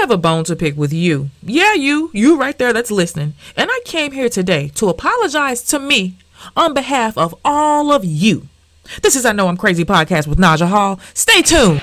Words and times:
have 0.00 0.10
a 0.10 0.16
bone 0.16 0.44
to 0.44 0.56
pick 0.56 0.76
with 0.76 0.92
you. 0.92 1.30
Yeah, 1.42 1.74
you, 1.74 2.10
you 2.14 2.38
right 2.38 2.56
there 2.56 2.72
that's 2.72 2.90
listening. 2.90 3.34
And 3.56 3.70
I 3.70 3.80
came 3.84 4.12
here 4.12 4.28
today 4.28 4.68
to 4.76 4.88
apologize 4.88 5.62
to 5.64 5.78
me 5.78 6.16
on 6.56 6.74
behalf 6.74 7.18
of 7.18 7.34
all 7.44 7.92
of 7.92 8.04
you. 8.04 8.48
This 9.02 9.16
is 9.16 9.26
I 9.26 9.32
Know 9.32 9.48
I'm 9.48 9.56
Crazy 9.56 9.84
podcast 9.84 10.26
with 10.26 10.38
Naja 10.38 10.68
Hall. 10.68 11.00
Stay 11.14 11.42
tuned. 11.42 11.82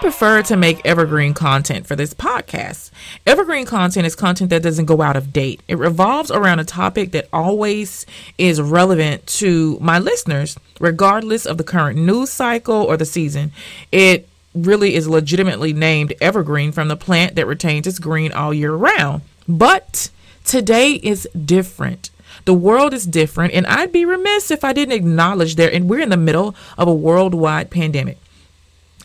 Prefer 0.00 0.42
to 0.42 0.56
make 0.56 0.84
evergreen 0.84 1.34
content 1.34 1.86
for 1.86 1.96
this 1.96 2.14
podcast. 2.14 2.90
Evergreen 3.26 3.66
content 3.66 4.06
is 4.06 4.14
content 4.14 4.50
that 4.50 4.62
doesn't 4.62 4.86
go 4.86 5.02
out 5.02 5.16
of 5.16 5.32
date. 5.32 5.60
It 5.68 5.78
revolves 5.78 6.30
around 6.30 6.60
a 6.60 6.64
topic 6.64 7.12
that 7.12 7.28
always 7.32 8.06
is 8.38 8.60
relevant 8.60 9.26
to 9.26 9.78
my 9.80 9.98
listeners, 9.98 10.56
regardless 10.80 11.46
of 11.46 11.58
the 11.58 11.64
current 11.64 11.98
news 11.98 12.30
cycle 12.30 12.76
or 12.76 12.96
the 12.96 13.04
season. 13.04 13.52
It 13.92 14.28
really 14.54 14.94
is 14.94 15.08
legitimately 15.08 15.72
named 15.72 16.14
evergreen 16.20 16.72
from 16.72 16.88
the 16.88 16.96
plant 16.96 17.34
that 17.36 17.46
retains 17.46 17.86
its 17.86 17.98
green 17.98 18.32
all 18.32 18.54
year 18.54 18.74
round. 18.74 19.22
But 19.46 20.10
today 20.44 20.92
is 20.94 21.28
different. 21.44 22.10
The 22.44 22.54
world 22.54 22.94
is 22.94 23.04
different, 23.04 23.52
and 23.52 23.66
I'd 23.66 23.92
be 23.92 24.04
remiss 24.04 24.50
if 24.50 24.64
I 24.64 24.72
didn't 24.72 24.94
acknowledge 24.94 25.56
there, 25.56 25.72
and 25.72 25.88
we're 25.88 26.00
in 26.00 26.08
the 26.08 26.16
middle 26.16 26.54
of 26.78 26.88
a 26.88 26.94
worldwide 26.94 27.70
pandemic. 27.70 28.18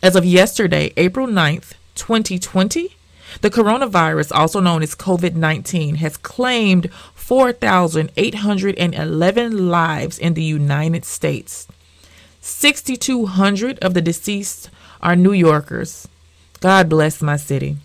As 0.04 0.14
of 0.16 0.24
yesterday, 0.26 0.92
April 0.98 1.26
9th, 1.26 1.72
2020, 1.94 2.94
the 3.40 3.48
coronavirus, 3.48 4.36
also 4.36 4.60
known 4.60 4.82
as 4.82 4.94
COVID 4.94 5.34
19, 5.34 5.94
has 5.94 6.18
claimed 6.18 6.92
4,811 7.14 9.68
lives 9.70 10.18
in 10.18 10.34
the 10.34 10.42
United 10.42 11.06
States. 11.06 11.66
6,200 12.42 13.78
of 13.78 13.94
the 13.94 14.02
deceased 14.02 14.68
are 15.00 15.16
New 15.16 15.32
Yorkers. 15.32 16.06
God 16.60 16.90
bless 16.90 17.22
my 17.22 17.38
city. 17.38 17.78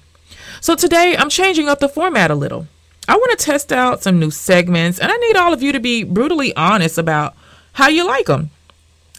So 0.60 0.76
today 0.76 1.16
I'm 1.18 1.30
changing 1.30 1.70
up 1.70 1.80
the 1.80 1.88
format 1.88 2.32
a 2.32 2.36
little. 2.36 2.68
I 3.08 3.16
want 3.16 3.40
to 3.40 3.46
test 3.46 3.72
out 3.72 4.04
some 4.04 4.20
new 4.20 4.30
segments, 4.30 5.00
and 5.00 5.10
I 5.10 5.16
need 5.16 5.38
all 5.38 5.54
of 5.54 5.64
you 5.64 5.72
to 5.72 5.80
be 5.80 6.04
brutally 6.04 6.54
honest 6.58 6.98
about 6.98 7.38
how 7.72 7.88
you 7.88 8.06
like 8.06 8.26
them. 8.26 8.50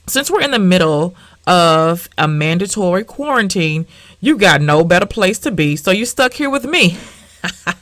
Since 0.06 0.30
we're 0.30 0.42
in 0.42 0.50
the 0.50 0.58
middle 0.58 1.14
of 1.46 2.08
a 2.18 2.28
mandatory 2.28 3.04
quarantine, 3.04 3.86
you 4.20 4.36
got 4.36 4.60
no 4.60 4.84
better 4.84 5.06
place 5.06 5.38
to 5.40 5.50
be, 5.50 5.76
so 5.76 5.90
you 5.90 6.04
stuck 6.04 6.34
here 6.34 6.50
with 6.50 6.64
me. 6.64 6.98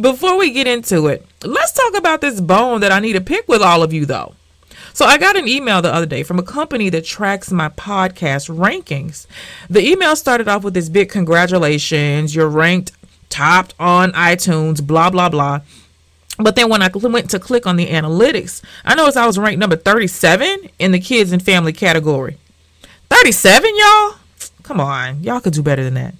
Before 0.00 0.38
we 0.38 0.50
get 0.50 0.66
into 0.66 1.08
it, 1.08 1.26
let's 1.44 1.72
talk 1.72 1.96
about 1.96 2.20
this 2.20 2.40
bone 2.40 2.80
that 2.80 2.92
I 2.92 3.00
need 3.00 3.14
to 3.14 3.20
pick 3.20 3.48
with 3.48 3.62
all 3.62 3.82
of 3.82 3.92
you, 3.92 4.06
though. 4.06 4.34
So, 4.92 5.06
I 5.06 5.18
got 5.18 5.36
an 5.36 5.46
email 5.46 5.82
the 5.82 5.94
other 5.94 6.06
day 6.06 6.24
from 6.24 6.38
a 6.38 6.42
company 6.42 6.88
that 6.90 7.04
tracks 7.04 7.52
my 7.52 7.68
podcast 7.68 8.54
rankings. 8.54 9.26
The 9.68 9.86
email 9.86 10.16
started 10.16 10.48
off 10.48 10.64
with 10.64 10.74
this 10.74 10.88
big 10.88 11.10
congratulations, 11.10 12.34
you're 12.34 12.48
ranked 12.48 12.92
topped 13.30 13.74
on 13.78 14.12
iTunes, 14.12 14.86
blah, 14.86 15.08
blah, 15.08 15.30
blah. 15.30 15.60
But 16.42 16.56
then 16.56 16.68
when 16.68 16.82
I 16.82 16.88
went 16.88 17.30
to 17.30 17.38
click 17.38 17.66
on 17.66 17.76
the 17.76 17.86
analytics, 17.86 18.62
I 18.84 18.94
noticed 18.94 19.16
I 19.16 19.26
was 19.26 19.38
ranked 19.38 19.60
number 19.60 19.76
37 19.76 20.70
in 20.78 20.92
the 20.92 20.98
kids 20.98 21.32
and 21.32 21.42
family 21.42 21.72
category. 21.72 22.38
37, 23.10 23.76
y'all? 23.76 24.14
Come 24.62 24.80
on, 24.80 25.22
y'all 25.22 25.40
could 25.40 25.52
do 25.52 25.62
better 25.62 25.84
than 25.84 25.94
that. 25.94 26.14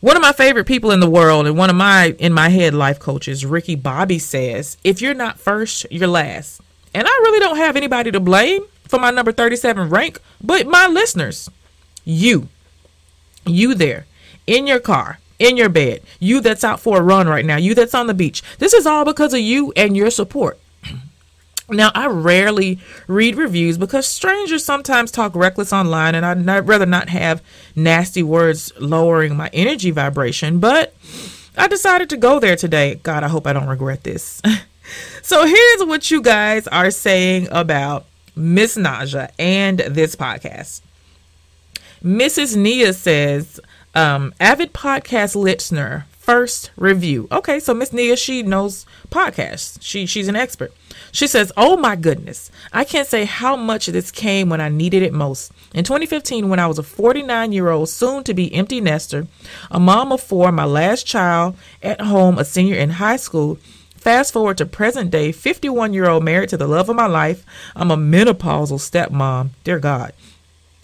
One 0.00 0.14
of 0.14 0.22
my 0.22 0.32
favorite 0.32 0.66
people 0.66 0.92
in 0.92 1.00
the 1.00 1.10
world 1.10 1.46
and 1.48 1.58
one 1.58 1.70
of 1.70 1.76
my 1.76 2.14
in 2.20 2.32
my 2.32 2.50
head 2.50 2.72
life 2.72 3.00
coaches, 3.00 3.44
Ricky 3.44 3.74
Bobby 3.74 4.20
says, 4.20 4.76
if 4.84 5.02
you're 5.02 5.12
not 5.12 5.40
first, 5.40 5.86
you're 5.90 6.06
last. 6.06 6.60
And 6.94 7.06
I 7.06 7.10
really 7.10 7.40
don't 7.40 7.56
have 7.56 7.76
anybody 7.76 8.12
to 8.12 8.20
blame 8.20 8.64
for 8.86 8.98
my 9.00 9.10
number 9.10 9.32
37 9.32 9.90
rank, 9.90 10.20
but 10.40 10.66
my 10.66 10.86
listeners. 10.86 11.50
You. 12.04 12.48
You 13.44 13.74
there 13.74 14.06
in 14.46 14.66
your 14.66 14.78
car, 14.78 15.18
in 15.38 15.56
your 15.56 15.68
bed, 15.68 16.02
you 16.18 16.40
that's 16.40 16.64
out 16.64 16.80
for 16.80 16.98
a 16.98 17.02
run 17.02 17.28
right 17.28 17.44
now, 17.44 17.56
you 17.56 17.74
that's 17.74 17.94
on 17.94 18.06
the 18.06 18.14
beach. 18.14 18.42
This 18.58 18.72
is 18.72 18.86
all 18.86 19.04
because 19.04 19.32
of 19.34 19.40
you 19.40 19.72
and 19.76 19.96
your 19.96 20.10
support. 20.10 20.58
Now, 21.70 21.90
I 21.94 22.06
rarely 22.06 22.78
read 23.08 23.36
reviews 23.36 23.76
because 23.76 24.06
strangers 24.06 24.64
sometimes 24.64 25.10
talk 25.10 25.36
reckless 25.36 25.70
online, 25.70 26.14
and 26.14 26.24
I'd 26.24 26.42
not, 26.42 26.66
rather 26.66 26.86
not 26.86 27.10
have 27.10 27.42
nasty 27.76 28.22
words 28.22 28.72
lowering 28.80 29.36
my 29.36 29.50
energy 29.52 29.90
vibration. 29.90 30.60
But 30.60 30.94
I 31.58 31.68
decided 31.68 32.08
to 32.08 32.16
go 32.16 32.40
there 32.40 32.56
today. 32.56 32.94
God, 32.94 33.22
I 33.22 33.28
hope 33.28 33.46
I 33.46 33.52
don't 33.52 33.68
regret 33.68 34.02
this. 34.02 34.40
so, 35.22 35.44
here's 35.44 35.84
what 35.84 36.10
you 36.10 36.22
guys 36.22 36.66
are 36.68 36.90
saying 36.90 37.48
about 37.50 38.06
Miss 38.34 38.78
Naja 38.78 39.30
and 39.38 39.80
this 39.80 40.16
podcast. 40.16 40.80
Mrs. 42.02 42.56
Nia 42.56 42.92
says, 42.92 43.60
um, 43.94 44.34
avid 44.38 44.72
podcast 44.72 45.34
listener, 45.34 46.06
first 46.10 46.70
review. 46.76 47.26
Okay, 47.32 47.58
so 47.58 47.72
Miss 47.72 47.92
Nia, 47.92 48.16
she 48.16 48.42
knows 48.42 48.84
podcasts. 49.10 49.78
She 49.80 50.06
she's 50.06 50.28
an 50.28 50.36
expert. 50.36 50.72
She 51.10 51.26
says, 51.26 51.52
"Oh 51.56 51.76
my 51.76 51.96
goodness, 51.96 52.50
I 52.72 52.84
can't 52.84 53.08
say 53.08 53.24
how 53.24 53.56
much 53.56 53.86
this 53.86 54.10
came 54.10 54.50
when 54.50 54.60
I 54.60 54.68
needed 54.68 55.02
it 55.02 55.12
most. 55.14 55.52
In 55.72 55.84
2015, 55.84 56.48
when 56.48 56.58
I 56.58 56.66
was 56.66 56.78
a 56.78 56.82
49 56.82 57.52
year 57.52 57.70
old, 57.70 57.88
soon 57.88 58.24
to 58.24 58.34
be 58.34 58.54
empty 58.54 58.80
nester, 58.80 59.26
a 59.70 59.80
mom 59.80 60.12
of 60.12 60.20
four, 60.20 60.52
my 60.52 60.64
last 60.66 61.06
child 61.06 61.56
at 61.82 62.00
home, 62.00 62.38
a 62.38 62.44
senior 62.44 62.76
in 62.76 62.90
high 62.90 63.16
school." 63.16 63.58
Fast 63.96 64.32
forward 64.32 64.56
to 64.58 64.64
present 64.64 65.10
day, 65.10 65.32
51 65.32 65.92
year 65.92 66.08
old 66.08 66.24
married 66.24 66.50
to 66.50 66.56
the 66.56 66.68
love 66.68 66.88
of 66.88 66.94
my 66.94 67.06
life. 67.06 67.44
I'm 67.74 67.90
a 67.90 67.96
menopausal 67.96 68.78
stepmom. 68.78 69.50
Dear 69.64 69.80
God 69.80 70.12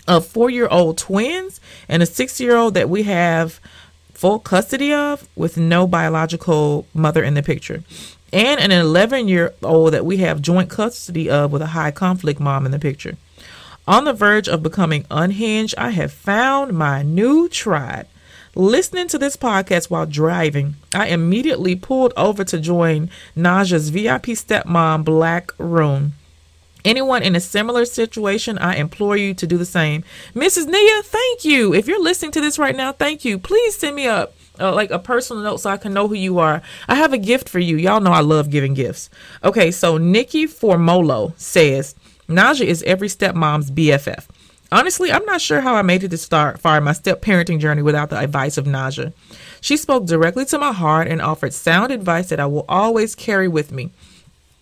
of 0.06 0.26
four 0.26 0.50
year 0.50 0.68
old 0.68 0.98
twins 0.98 1.60
and 1.88 2.02
a 2.02 2.06
six 2.06 2.40
year 2.40 2.56
old 2.56 2.74
that 2.74 2.88
we 2.88 3.04
have 3.04 3.60
full 4.12 4.38
custody 4.38 4.92
of 4.92 5.28
with 5.36 5.56
no 5.56 5.86
biological 5.86 6.86
mother 6.94 7.22
in 7.22 7.34
the 7.34 7.42
picture, 7.42 7.82
and 8.32 8.60
an 8.60 8.70
11 8.70 9.28
year 9.28 9.54
old 9.62 9.92
that 9.92 10.06
we 10.06 10.18
have 10.18 10.40
joint 10.40 10.70
custody 10.70 11.28
of 11.28 11.52
with 11.52 11.62
a 11.62 11.68
high 11.68 11.90
conflict 11.90 12.40
mom 12.40 12.64
in 12.64 12.72
the 12.72 12.78
picture. 12.78 13.16
On 13.86 14.04
the 14.04 14.14
verge 14.14 14.48
of 14.48 14.62
becoming 14.62 15.04
unhinged, 15.10 15.74
I 15.76 15.90
have 15.90 16.12
found 16.12 16.72
my 16.72 17.02
new 17.02 17.48
tribe. 17.50 18.06
Listening 18.54 19.08
to 19.08 19.18
this 19.18 19.36
podcast 19.36 19.90
while 19.90 20.06
driving, 20.06 20.76
I 20.94 21.08
immediately 21.08 21.74
pulled 21.74 22.14
over 22.16 22.44
to 22.44 22.58
join 22.58 23.10
Naja's 23.36 23.90
VIP 23.90 24.26
stepmom 24.28 25.04
Black 25.04 25.50
Room. 25.58 26.14
Anyone 26.84 27.22
in 27.22 27.34
a 27.34 27.40
similar 27.40 27.86
situation, 27.86 28.58
I 28.58 28.76
implore 28.76 29.16
you 29.16 29.32
to 29.34 29.46
do 29.46 29.56
the 29.56 29.64
same. 29.64 30.04
Mrs. 30.34 30.66
Nia, 30.66 31.02
thank 31.02 31.44
you. 31.44 31.72
If 31.72 31.88
you're 31.88 32.02
listening 32.02 32.32
to 32.32 32.40
this 32.40 32.58
right 32.58 32.76
now, 32.76 32.92
thank 32.92 33.24
you. 33.24 33.38
Please 33.38 33.76
send 33.76 33.96
me 33.96 34.06
a 34.06 34.28
uh, 34.60 34.72
like 34.72 34.90
a 34.90 34.98
personal 34.98 35.42
note 35.42 35.58
so 35.58 35.70
I 35.70 35.76
can 35.76 35.92
know 35.92 36.06
who 36.08 36.14
you 36.14 36.38
are. 36.38 36.62
I 36.86 36.94
have 36.94 37.12
a 37.12 37.18
gift 37.18 37.48
for 37.48 37.58
you. 37.58 37.76
Y'all 37.76 38.00
know 38.00 38.12
I 38.12 38.20
love 38.20 38.50
giving 38.50 38.74
gifts. 38.74 39.10
Okay, 39.42 39.70
so 39.70 39.98
Nikki 39.98 40.46
Formolo 40.46 41.36
says 41.38 41.94
Naja 42.28 42.64
is 42.64 42.82
every 42.84 43.08
stepmom's 43.08 43.70
BFF. 43.70 44.26
Honestly, 44.70 45.12
I'm 45.12 45.24
not 45.24 45.40
sure 45.40 45.60
how 45.60 45.74
I 45.74 45.82
made 45.82 46.04
it 46.04 46.08
to 46.10 46.18
start 46.18 46.60
far 46.60 46.80
my 46.80 46.92
step 46.92 47.22
parenting 47.22 47.60
journey 47.60 47.82
without 47.82 48.10
the 48.10 48.18
advice 48.18 48.56
of 48.56 48.64
Naja. 48.64 49.12
She 49.60 49.76
spoke 49.76 50.06
directly 50.06 50.44
to 50.46 50.58
my 50.58 50.72
heart 50.72 51.08
and 51.08 51.22
offered 51.22 51.52
sound 51.52 51.92
advice 51.92 52.28
that 52.28 52.40
I 52.40 52.46
will 52.46 52.64
always 52.68 53.14
carry 53.14 53.48
with 53.48 53.72
me. 53.72 53.92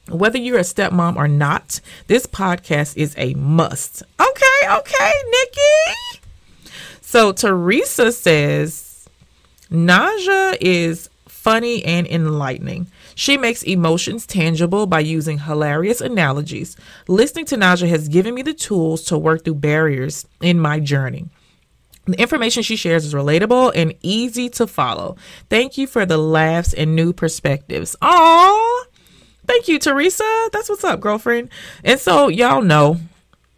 Whether 0.09 0.39
you're 0.39 0.59
a 0.59 0.63
stepmom 0.63 1.17
or 1.17 1.29
not, 1.29 1.81
this 2.09 2.27
podcast 2.27 2.97
is 2.97 3.15
a 3.17 3.35
must. 3.35 4.03
Okay, 4.21 4.69
okay, 4.69 5.13
Nikki. 5.31 6.21
So 7.01 7.33
Teresa 7.33 8.11
says 8.11 9.09
Naja 9.71 10.57
is 10.61 11.09
funny 11.29 11.85
and 11.85 12.07
enlightening. 12.07 12.87
She 13.15 13.37
makes 13.37 13.63
emotions 13.63 14.27
tangible 14.27 14.87
by 14.87 15.01
using 15.01 15.39
hilarious 15.39 16.01
analogies. 16.01 16.77
Listening 17.09 17.45
to 17.47 17.57
Naja 17.57 17.89
has 17.89 18.09
given 18.09 18.35
me 18.35 18.43
the 18.43 18.55
tools 18.55 19.05
to 19.05 19.19
work 19.19 19.45
through 19.45 19.57
barriers 19.57 20.27
in 20.41 20.59
my 20.59 20.81
journey. 20.81 21.27
The 22.07 22.21
information 22.21 22.63
she 22.63 22.77
shares 22.77 23.05
is 23.05 23.15
relatable 23.15 23.73
and 23.75 23.95
easy 24.03 24.49
to 24.51 24.67
follow. 24.67 25.17
Thank 25.49 25.79
you 25.79 25.87
for 25.87 26.05
the 26.05 26.19
laughs 26.19 26.75
and 26.75 26.97
new 26.97 27.13
perspectives. 27.13 27.95
Aww. 28.03 28.83
Thank 29.47 29.69
you, 29.69 29.79
Teresa. 29.79 30.49
That's 30.53 30.69
what's 30.69 30.85
up, 30.85 31.01
girlfriend. 31.01 31.51
And 31.85 31.99
so, 31.99 32.29
y'all 32.29 32.63
know, 32.63 32.99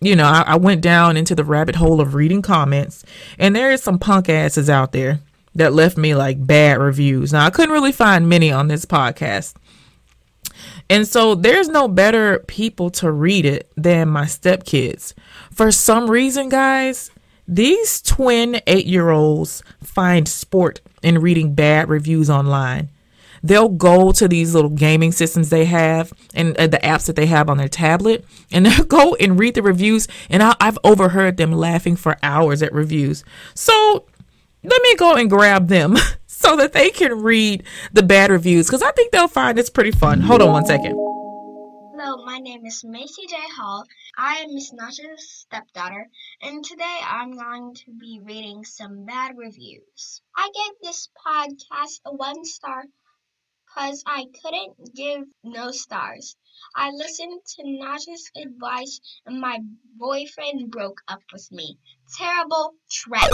you 0.01 0.17
know, 0.17 0.25
I, 0.25 0.43
I 0.47 0.57
went 0.57 0.81
down 0.81 1.17
into 1.17 1.35
the 1.35 1.45
rabbit 1.45 1.77
hole 1.77 2.01
of 2.01 2.15
reading 2.15 2.43
comments, 2.43 3.05
and 3.39 3.55
there 3.55 3.71
is 3.71 3.83
some 3.83 3.99
punk 3.99 4.29
asses 4.29 4.71
out 4.71 4.93
there 4.93 5.21
that 5.55 5.73
left 5.73 5.97
me 5.97 6.15
like 6.15 6.47
bad 6.47 6.79
reviews. 6.79 7.33
Now, 7.33 7.47
I 7.47 7.51
couldn't 7.51 7.73
really 7.73 7.93
find 7.93 8.29
many 8.29 8.51
on 8.51 8.69
this 8.69 8.85
podcast. 8.85 9.55
And 10.91 11.07
so 11.09 11.35
there's 11.35 11.69
no 11.69 11.89
better 11.89 12.41
people 12.41 12.91
to 12.91 13.11
read 13.11 13.47
it 13.47 13.71
than 13.77 14.09
my 14.09 14.25
stepkids. 14.25 15.15
For 15.51 15.73
some 15.73 16.11
reason, 16.11 16.49
guys, 16.49 17.11
these 17.49 18.03
twin 18.03 18.61
eight 18.67 18.87
year 18.87 19.11
olds 19.11 19.63
find 19.83 20.29
sport 20.29 20.81
in 21.03 21.21
reading 21.21 21.55
bad 21.55 21.89
reviews 21.89 22.29
online. 22.29 22.91
They'll 23.45 23.69
go 23.69 24.11
to 24.11 24.27
these 24.27 24.55
little 24.55 24.71
gaming 24.71 25.13
systems 25.13 25.51
they 25.51 25.67
have 25.67 26.13
and 26.35 26.57
uh, 26.57 26.67
the 26.67 26.79
apps 26.79 27.07
that 27.07 27.15
they 27.15 27.27
have 27.27 27.51
on 27.51 27.59
their 27.59 27.69
tablet, 27.69 28.25
and 28.51 28.67
they'll 28.67 28.87
go 28.87 29.15
and 29.17 29.39
read 29.39 29.55
the 29.55 29.63
reviews. 29.63 30.09
And 30.31 30.43
I, 30.43 30.57
I've 30.59 30.79
overheard 30.83 31.37
them 31.37 31.53
laughing 31.53 31.95
for 31.95 32.17
hours 32.23 32.63
at 32.63 32.73
reviews. 32.73 33.23
So 33.55 34.07
let 34.65 34.83
me 34.83 34.95
go 34.97 35.15
and 35.15 35.29
grab 35.29 35.69
them 35.69 35.97
so 36.27 36.57
that 36.57 36.73
they 36.73 36.89
can 36.91 37.23
read 37.23 37.63
the 37.93 38.03
bad 38.03 38.31
reviews 38.31 38.67
because 38.67 38.83
I 38.83 38.91
think 38.93 39.13
they'll 39.13 39.29
find 39.29 39.59
it's 39.59 39.71
pretty 39.71 39.93
fun. 39.93 40.21
Hold 40.23 40.43
on 40.43 40.53
one 40.53 40.67
second. 40.67 40.97
Hello, 41.97 42.25
my 42.25 42.39
name 42.39 42.67
is 42.67 42.83
Macy 42.85 43.27
J. 43.29 43.37
Hall. 43.57 43.85
I 44.19 44.37
am 44.39 44.55
Miss 44.55 44.73
Nasha's 44.73 45.31
stepdaughter, 45.31 46.07
and 46.43 46.65
today 46.65 46.99
I'm 47.03 47.37
going 47.37 47.75
to 47.75 47.93
be 47.99 48.21
reading 48.23 48.65
some 48.65 49.07
bad 49.07 49.37
reviews. 49.39 50.21
I 50.37 50.51
gave 50.55 50.75
this 50.83 51.09
podcast 51.27 52.01
a 52.05 52.15
one 52.15 52.45
star 52.45 52.85
because 53.75 54.03
I 54.07 54.27
couldn't 54.43 54.95
give 54.95 55.25
no 55.43 55.71
stars. 55.71 56.37
I 56.77 56.91
listened 56.91 57.41
to 57.57 57.63
Nasha's 57.65 58.31
advice, 58.37 59.01
and 59.27 59.41
my 59.41 59.59
boyfriend 59.97 60.71
broke 60.71 61.01
up 61.09 61.21
with 61.33 61.49
me. 61.51 61.79
Terrible 62.17 62.75
trash. 62.91 63.31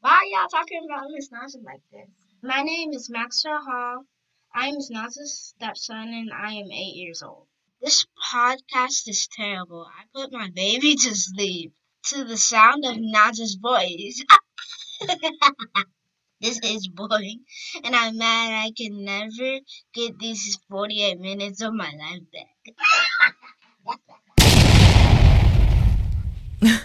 Why 0.00 0.10
are 0.10 0.24
y'all 0.26 0.48
talking 0.48 0.82
about 0.84 1.10
Miss 1.10 1.30
Nasha 1.32 1.58
like 1.64 1.80
this? 1.90 2.08
My 2.42 2.62
name 2.62 2.92
is 2.92 3.10
Maxwell 3.10 3.60
Hall. 3.62 4.04
I 4.54 4.68
am 4.68 4.76
Nasha's 4.90 5.54
stepson, 5.56 5.96
and 5.96 6.30
I 6.32 6.52
am 6.54 6.70
eight 6.70 6.96
years 6.96 7.22
old. 7.22 7.46
This 7.80 8.06
podcast 8.32 9.08
is 9.08 9.28
terrible. 9.32 9.86
I 9.86 10.04
put 10.14 10.32
my 10.32 10.50
baby 10.54 10.96
to 10.96 11.14
sleep 11.14 11.72
to 12.08 12.24
the 12.24 12.36
sound 12.36 12.84
of 12.84 12.96
Naja's 12.96 13.54
voice. 13.54 14.24
this 16.40 16.58
is 16.62 16.88
boring, 16.88 17.40
and 17.84 17.94
I'm 17.94 18.16
mad 18.16 18.64
I 18.64 18.70
can 18.76 19.04
never 19.04 19.58
get 19.92 20.18
these 20.18 20.58
48 20.70 21.18
minutes 21.18 21.62
of 21.62 21.74
my 21.74 21.90
life 21.98 22.22
back. 26.62 26.82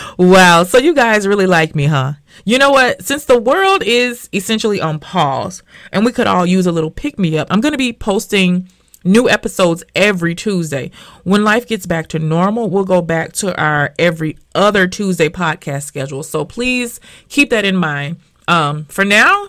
wow, 0.18 0.64
so 0.64 0.78
you 0.78 0.94
guys 0.94 1.28
really 1.28 1.46
like 1.46 1.74
me, 1.76 1.86
huh? 1.86 2.14
You 2.44 2.58
know 2.58 2.70
what? 2.70 3.04
Since 3.04 3.26
the 3.26 3.38
world 3.38 3.82
is 3.84 4.28
essentially 4.32 4.80
on 4.80 4.98
pause 4.98 5.62
and 5.92 6.04
we 6.04 6.12
could 6.12 6.26
all 6.26 6.46
use 6.46 6.66
a 6.66 6.72
little 6.72 6.90
pick 6.90 7.18
me 7.18 7.38
up, 7.38 7.48
I'm 7.50 7.60
going 7.60 7.72
to 7.72 7.78
be 7.78 7.92
posting 7.92 8.68
new 9.04 9.28
episodes 9.28 9.84
every 9.94 10.34
Tuesday. 10.34 10.90
When 11.22 11.44
life 11.44 11.68
gets 11.68 11.86
back 11.86 12.08
to 12.08 12.18
normal, 12.18 12.68
we'll 12.68 12.84
go 12.84 13.00
back 13.00 13.32
to 13.34 13.56
our 13.60 13.94
every 13.98 14.38
other 14.54 14.88
Tuesday 14.88 15.28
podcast 15.28 15.84
schedule. 15.84 16.22
So 16.22 16.44
please 16.44 17.00
keep 17.28 17.50
that 17.50 17.64
in 17.64 17.76
mind. 17.76 18.16
Um, 18.48 18.86
for 18.86 19.04
now, 19.04 19.48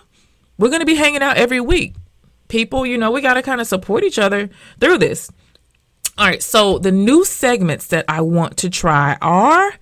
we're 0.58 0.68
going 0.68 0.80
to 0.80 0.86
be 0.86 0.94
hanging 0.94 1.22
out 1.22 1.36
every 1.36 1.60
week. 1.60 1.94
People, 2.46 2.86
you 2.86 2.98
know, 2.98 3.10
we 3.10 3.20
got 3.20 3.34
to 3.34 3.42
kind 3.42 3.60
of 3.60 3.66
support 3.66 4.04
each 4.04 4.18
other 4.18 4.50
through 4.78 4.98
this. 4.98 5.30
All 6.18 6.26
right, 6.26 6.42
so 6.42 6.78
the 6.78 6.92
new 6.92 7.24
segments 7.24 7.86
that 7.88 8.04
I 8.06 8.20
want 8.20 8.58
to 8.58 8.70
try 8.70 9.16
are 9.22 9.72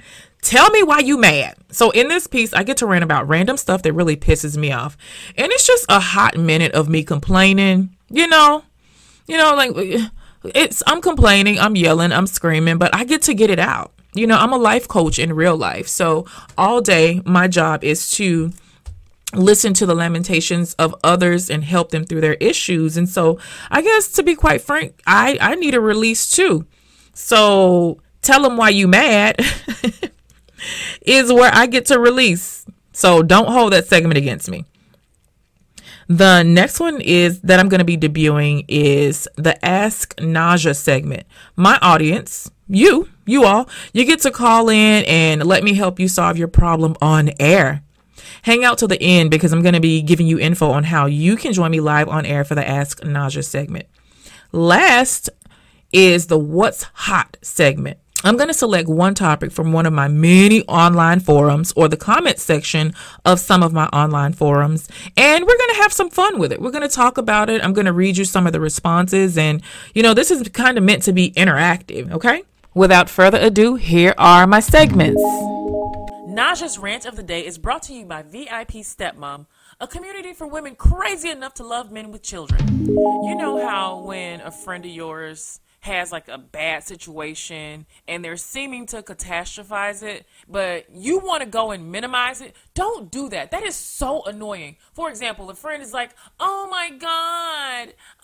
Tell 0.43 0.71
me 0.71 0.83
why 0.83 1.01
you 1.01 1.19
mad. 1.19 1.57
So 1.71 1.91
in 1.91 2.09
this 2.09 2.27
piece, 2.27 2.55
I 2.55 2.63
get 2.63 2.79
to 2.79 2.87
rant 2.87 3.05
about 3.05 3.29
random 3.29 3.57
stuff 3.57 3.83
that 3.83 3.93
really 3.93 4.17
pisses 4.17 4.57
me 4.57 4.73
off. 4.73 4.97
And 5.37 5.51
it's 5.53 5.67
just 5.67 5.85
a 5.89 6.01
hot 6.01 6.37
minute 6.37 6.73
of 6.73 6.89
me 6.89 7.03
complaining, 7.03 7.97
you 8.09 8.27
know, 8.27 8.63
you 9.27 9.37
know, 9.37 9.55
like 9.55 9.73
it's, 10.55 10.83
I'm 10.87 11.03
complaining, 11.03 11.59
I'm 11.59 11.77
yelling, 11.77 12.13
I'm 12.13 12.27
screaming, 12.27 12.79
but 12.79 12.95
I 12.95 13.05
get 13.05 13.23
to 13.23 13.35
get 13.35 13.51
it 13.51 13.59
out. 13.59 13.93
You 14.15 14.27
know, 14.27 14.39
I'm 14.39 14.53
a 14.53 14.57
life 14.57 14.89
coach 14.89 15.19
in 15.19 15.35
real 15.35 15.57
life. 15.57 15.87
So 15.89 16.25
all 16.57 16.81
day, 16.81 17.21
my 17.25 17.49
job 17.49 17.85
is 17.85 18.11
to 18.13 18.53
listen 19.35 19.75
to 19.75 19.87
the 19.87 19.95
lamentations 19.95 20.75
of 20.75 20.95
others 21.05 21.51
and 21.51 21.65
help 21.65 21.91
them 21.91 22.05
through 22.05 22.23
their 22.23 22.35
issues. 22.35 22.97
And 22.97 23.09
so 23.09 23.39
I 23.71 23.83
guess 23.83 24.13
to 24.13 24.23
be 24.23 24.35
quite 24.35 24.63
frank, 24.63 25.01
I, 25.07 25.39
I 25.41 25.55
need 25.55 25.75
a 25.75 25.81
release 25.81 26.29
too. 26.29 26.67
So 27.15 28.01
tell 28.23 28.43
them 28.43 28.57
why 28.57 28.71
you 28.71 28.89
mad. 28.89 29.41
is 31.03 31.33
where 31.33 31.51
I 31.53 31.67
get 31.67 31.87
to 31.87 31.99
release. 31.99 32.67
So 32.93 33.23
don't 33.23 33.49
hold 33.49 33.73
that 33.73 33.87
segment 33.87 34.19
against 34.19 34.51
me. 34.51 34.65
The 36.09 36.43
next 36.43 36.81
one 36.81 37.01
is 37.03 37.41
that 37.43 37.61
I'm 37.61 37.69
going 37.69 37.81
to 37.81 37.85
be 37.85 37.99
debuting 37.99 38.65
is 38.67 39.29
the 39.37 39.63
Ask 39.65 40.17
Naja 40.17 40.75
segment. 40.75 41.27
My 41.55 41.79
audience, 41.83 42.51
you, 42.67 43.09
you 43.27 43.45
all, 43.45 43.69
you 43.93 44.07
get 44.07 44.21
to 44.21 44.31
call 44.31 44.71
in 44.71 45.05
and 45.05 45.45
let 45.45 45.63
me 45.63 45.75
help 45.75 46.01
you 46.01 46.09
solve 46.09 46.39
your 46.39 46.49
problem 46.49 46.97
on 47.03 47.31
air. 47.39 47.83
Hang 48.43 48.65
out 48.65 48.79
till 48.79 48.89
the 48.89 49.03
end 49.03 49.31
because 49.31 49.53
I'm 49.53 49.63
going 49.63 49.75
to 49.75 49.81
be 49.81 50.03
giving 50.03 50.27
you 50.27 50.39
info 50.39 50.71
on 50.71 50.85
how 50.85 51.07
you 51.07 51.37
can 51.37 51.53
join 51.53 51.71
me 51.71 51.81
live 51.81 52.09
on 52.09 52.27
air 52.27 52.45
for 52.45 52.55
the 52.55 52.67
Ask 52.67 53.01
Naja 53.01 53.45
segment. 53.45 53.87
Last 54.53 55.31
is 55.93 56.27
the 56.27 56.39
What's 56.39 56.85
Hot 56.95 57.37
segment. 57.43 57.99
I'm 58.25 58.37
going 58.37 58.49
to 58.49 58.55
select 58.55 58.89
one 58.89 59.15
topic 59.15 59.53
from 59.53 59.73
one 59.73 59.87
of 59.87 59.93
my 59.93 60.09
many 60.09 60.63
online 60.63 61.21
forums 61.21 61.73
or 61.77 61.87
the 61.87 61.97
comment 61.97 62.41
section 62.41 62.93
of 63.25 63.39
some 63.39 63.63
of 63.63 63.73
my 63.73 63.87
online 63.87 64.33
forums, 64.33 64.89
and 65.17 65.47
we're 65.47 65.57
going 65.57 65.75
to 65.75 65.83
have 65.83 65.93
some 65.93 66.11
fun 66.11 66.41
with 66.41 66.51
it. 66.51 66.61
We're 66.61 66.73
going 66.73 66.89
to 66.89 66.95
talk 66.95 67.17
about 67.17 67.49
it. 67.49 67.63
I'm 67.63 67.73
going 67.73 67.87
to 67.87 67.93
read 67.93 68.17
you 68.17 68.25
some 68.25 68.45
of 68.47 68.53
the 68.53 68.61
responses, 68.61 69.39
and 69.39 69.63
you 69.95 70.03
know, 70.03 70.15
this 70.15 70.33
is 70.33 70.49
kind 70.49 70.77
of 70.77 70.83
meant 70.83 71.05
to 71.05 71.13
be 71.13 71.31
interactive, 71.33 72.11
okay? 72.11 72.43
Without 72.75 73.09
further 73.09 73.39
ado, 73.39 73.77
here 73.77 74.15
are 74.19 74.49
my 74.49 74.61
segments. 74.61 75.23
Naja's 76.39 76.79
Rant 76.79 77.05
of 77.05 77.17
the 77.17 77.25
Day 77.25 77.45
is 77.45 77.59
brought 77.59 77.83
to 77.83 77.93
you 77.93 78.05
by 78.07 78.23
VIP 78.23 78.85
Stepmom, 78.85 79.47
a 79.81 79.89
community 79.89 80.33
for 80.33 80.47
women 80.47 80.77
crazy 80.77 81.31
enough 81.31 81.55
to 81.55 81.67
love 81.67 81.91
men 81.91 82.13
with 82.13 82.23
children. 82.23 82.87
You 82.87 83.35
know 83.35 83.67
how 83.67 84.03
when 84.05 84.41
a 84.43 84.53
friend 84.53 84.85
of 84.85 84.91
yours 84.93 85.59
has 85.81 86.13
like 86.13 86.29
a 86.29 86.39
bad 86.39 86.85
situation 86.85 87.87
and 88.07 88.25
they're 88.25 88.37
seeming 88.37 88.87
to 88.87 89.03
catastrophize 89.03 90.05
it, 90.05 90.27
but 90.49 90.87
you 90.95 91.19
want 91.19 91.43
to 91.43 91.49
go 91.49 91.73
and 91.73 91.91
minimize 91.91 92.41
it, 92.41 92.55
don't 92.73 93.11
do 93.11 93.29
that. 93.31 93.51
That 93.51 93.65
is 93.65 93.75
so 93.75 94.23
annoying. 94.23 94.77
For 94.93 95.11
example, 95.11 95.51
a 95.51 95.57
friend 95.57 95.83
is 95.83 95.93
like, 95.93 96.11
oh 96.39 96.69
my 96.71 96.91
God, 96.91 96.99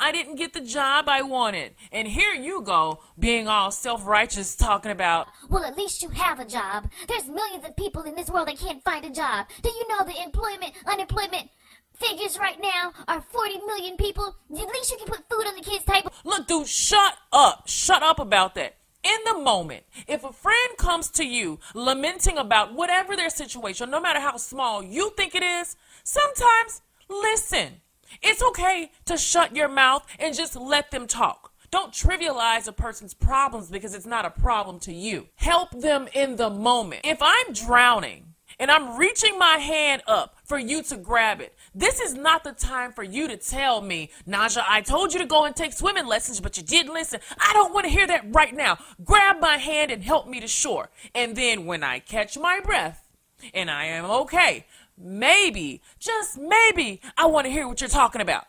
I 0.05 0.13
didn't 0.13 0.37
get 0.37 0.53
the 0.53 0.61
job 0.61 1.09
I 1.09 1.23
wanted. 1.23 1.77
And 1.91 2.07
here 2.07 2.35
you 2.35 2.61
go, 2.61 3.01
being 3.19 3.49
all 3.49 3.71
self 3.71 4.07
righteous, 4.07 4.55
talking 4.55 4.91
about, 4.91 5.29
well, 5.49 5.65
at 5.65 5.79
least 5.79 6.03
you 6.03 6.11
have 6.11 6.39
a 6.41 6.45
job. 6.45 6.91
There's 7.09 7.27
millions 7.27 7.65
of 7.65 7.75
people 7.75 8.03
in 8.03 8.15
this 8.15 8.29
world 8.29 8.49
that 8.49 8.59
can't 8.59 8.85
find 8.85 9.07
a 9.07 9.11
job. 9.11 9.47
Do 9.63 9.71
you 9.71 9.89
know 9.89 10.05
the 10.05 10.23
employment, 10.23 10.73
unemployment, 10.87 11.49
figures 11.95 12.39
right 12.39 12.59
now 12.61 12.93
are 13.09 13.23
40 13.23 13.61
million 13.65 13.97
people. 13.97 14.37
At 14.51 14.69
least 14.69 14.91
you 14.91 14.99
can 14.99 15.07
put 15.07 15.25
food 15.31 15.47
on 15.47 15.57
the 15.57 15.63
kids' 15.63 15.85
table. 15.85 16.13
Look, 16.23 16.49
dude, 16.49 16.67
shut 16.67 17.15
up. 17.33 17.67
Shut 17.67 18.03
up 18.03 18.19
about 18.19 18.55
that. 18.57 18.77
In 19.05 19.19
the 19.25 19.41
moment, 19.41 19.85
if 20.07 20.23
a 20.23 20.33
friend 20.35 20.77
comes 20.77 21.09
to 21.13 21.25
you 21.25 21.61
lamenting 21.73 22.37
about 22.37 22.75
whatever 22.75 23.17
their 23.17 23.31
situation, 23.31 23.91
no 23.91 24.01
matter 24.03 24.21
how 24.21 24.37
small 24.37 24.83
you 24.83 25.13
think 25.17 25.35
it 25.35 25.43
is, 25.43 25.77
sometimes 26.03 26.83
listen. 27.09 27.81
It's 28.23 28.43
okay 28.43 28.91
to 29.07 29.17
shut 29.17 29.55
your 29.55 29.69
mouth 29.69 30.07
and 30.19 30.35
just 30.35 30.57
let 30.57 30.91
them 30.91 31.07
talk. 31.07 31.53
Don't 31.71 31.93
trivialize 31.93 32.69
a 32.69 32.73
person's 32.73 33.15
problems 33.15 33.71
because 33.71 33.95
it's 33.95 34.07
not 34.07 34.25
a 34.25 34.31
problem 34.31 34.79
to 34.81 34.93
you. 34.93 35.27
Help 35.37 35.71
them 35.73 36.09
in 36.15 36.37
the 36.37 36.51
moment. 36.51 37.01
If 37.05 37.19
I'm 37.21 37.53
drowning, 37.53 38.35
and 38.59 38.71
I'm 38.71 38.97
reaching 38.97 39.39
my 39.39 39.57
hand 39.57 40.03
up 40.07 40.37
for 40.45 40.59
you 40.59 40.83
to 40.85 40.97
grab 40.97 41.41
it. 41.41 41.55
This 41.75 42.01
is 42.01 42.15
not 42.15 42.45
the 42.45 42.53
time 42.53 42.93
for 42.93 43.03
you 43.03 43.29
to 43.29 43.37
tell 43.37 43.81
me, 43.81 44.11
Naja, 44.29 44.63
I 44.69 44.81
told 44.81 45.13
you 45.13 45.19
to 45.21 45.27
go 45.27 45.45
and 45.45 45.57
take 45.57 45.73
swimming 45.73 46.07
lessons, 46.07 46.41
but 46.41 46.57
you 46.57 46.63
didn't 46.63 46.95
listen. 46.95 47.21
I 47.39 47.53
don't 47.53 47.75
want 47.75 47.85
to 47.87 47.91
hear 47.91 48.07
that 48.07 48.27
right 48.35 48.55
now. 48.55 48.79
Grab 49.05 49.41
my 49.41 49.57
hand 49.57 49.91
and 49.91 50.03
help 50.03 50.29
me 50.29 50.41
to 50.41 50.49
shore. 50.49 50.91
And 51.15 51.37
then 51.37 51.67
when 51.67 51.83
I 51.83 51.99
catch 51.99 52.39
my 52.39 52.61
breath 52.61 53.09
and 53.53 53.71
I 53.71 53.87
am 53.87 54.05
okay, 54.05 54.67
maybe, 54.97 55.83
just 55.99 56.39
maybe, 56.39 57.01
I 57.17 57.27
want 57.27 57.47
to 57.47 57.51
hear 57.51 57.67
what 57.67 57.81
you're 57.81 57.89
talking 57.89 58.21
about. 58.21 58.45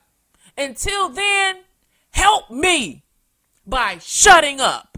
Until 0.58 1.10
then, 1.10 1.58
help 2.12 2.50
me 2.50 3.04
by 3.66 3.98
shutting 4.00 4.60
up. 4.60 4.98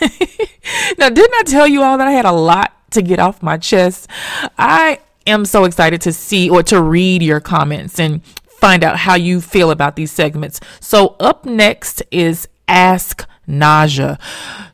now, 0.98 1.08
didn't 1.08 1.34
I 1.34 1.42
tell 1.46 1.66
you 1.66 1.82
all 1.82 1.98
that 1.98 2.06
I 2.06 2.12
had 2.12 2.24
a 2.24 2.32
lot 2.32 2.72
to 2.92 3.02
get 3.02 3.18
off 3.18 3.42
my 3.42 3.56
chest? 3.58 4.08
I 4.56 5.00
am 5.26 5.44
so 5.44 5.64
excited 5.64 6.00
to 6.02 6.12
see 6.12 6.48
or 6.48 6.62
to 6.64 6.80
read 6.80 7.22
your 7.22 7.40
comments 7.40 7.98
and 7.98 8.24
find 8.24 8.82
out 8.82 8.96
how 8.98 9.14
you 9.14 9.40
feel 9.40 9.70
about 9.70 9.96
these 9.96 10.12
segments. 10.12 10.60
So, 10.80 11.16
up 11.20 11.44
next 11.44 12.02
is 12.10 12.48
Ask 12.66 13.26
Naja. 13.46 14.20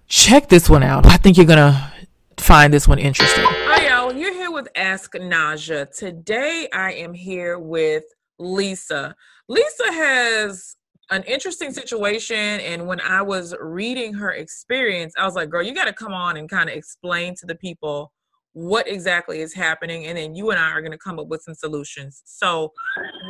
Check 0.06 0.48
this 0.48 0.68
one 0.68 0.82
out. 0.82 1.06
I 1.06 1.16
think 1.16 1.36
you're 1.36 1.46
going 1.46 1.58
to 1.58 1.92
find 2.38 2.72
this 2.72 2.88
one 2.88 2.98
interesting. 2.98 3.44
Hi, 3.46 3.88
y'all. 3.88 4.12
You're 4.12 4.34
here 4.34 4.50
with 4.50 4.68
Ask 4.76 5.12
Naja. 5.14 5.90
Today, 5.96 6.68
I 6.72 6.92
am 6.92 7.14
here 7.14 7.58
with 7.58 8.04
Lisa. 8.38 9.14
Lisa 9.48 9.92
has 9.92 10.76
an 11.10 11.22
interesting 11.24 11.70
situation 11.70 12.36
and 12.60 12.86
when 12.86 12.98
i 13.02 13.20
was 13.20 13.54
reading 13.60 14.14
her 14.14 14.30
experience 14.30 15.12
i 15.18 15.24
was 15.26 15.34
like 15.34 15.50
girl 15.50 15.62
you 15.62 15.74
got 15.74 15.84
to 15.84 15.92
come 15.92 16.14
on 16.14 16.38
and 16.38 16.48
kind 16.48 16.70
of 16.70 16.74
explain 16.74 17.34
to 17.34 17.44
the 17.44 17.54
people 17.56 18.10
what 18.54 18.88
exactly 18.88 19.40
is 19.40 19.52
happening, 19.52 20.06
and 20.06 20.16
then 20.16 20.34
you 20.34 20.50
and 20.50 20.58
I 20.58 20.70
are 20.70 20.80
going 20.80 20.92
to 20.92 20.98
come 20.98 21.18
up 21.18 21.26
with 21.26 21.42
some 21.42 21.54
solutions. 21.54 22.22
So, 22.24 22.72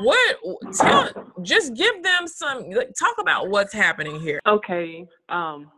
what? 0.03 0.37
Tell, 0.75 1.11
just 1.43 1.75
give 1.75 2.03
them 2.03 2.27
some. 2.27 2.71
Talk 2.71 3.17
about 3.19 3.49
what's 3.49 3.73
happening 3.73 4.21
here. 4.21 4.39
Okay. 4.47 5.07
Um, 5.31 5.71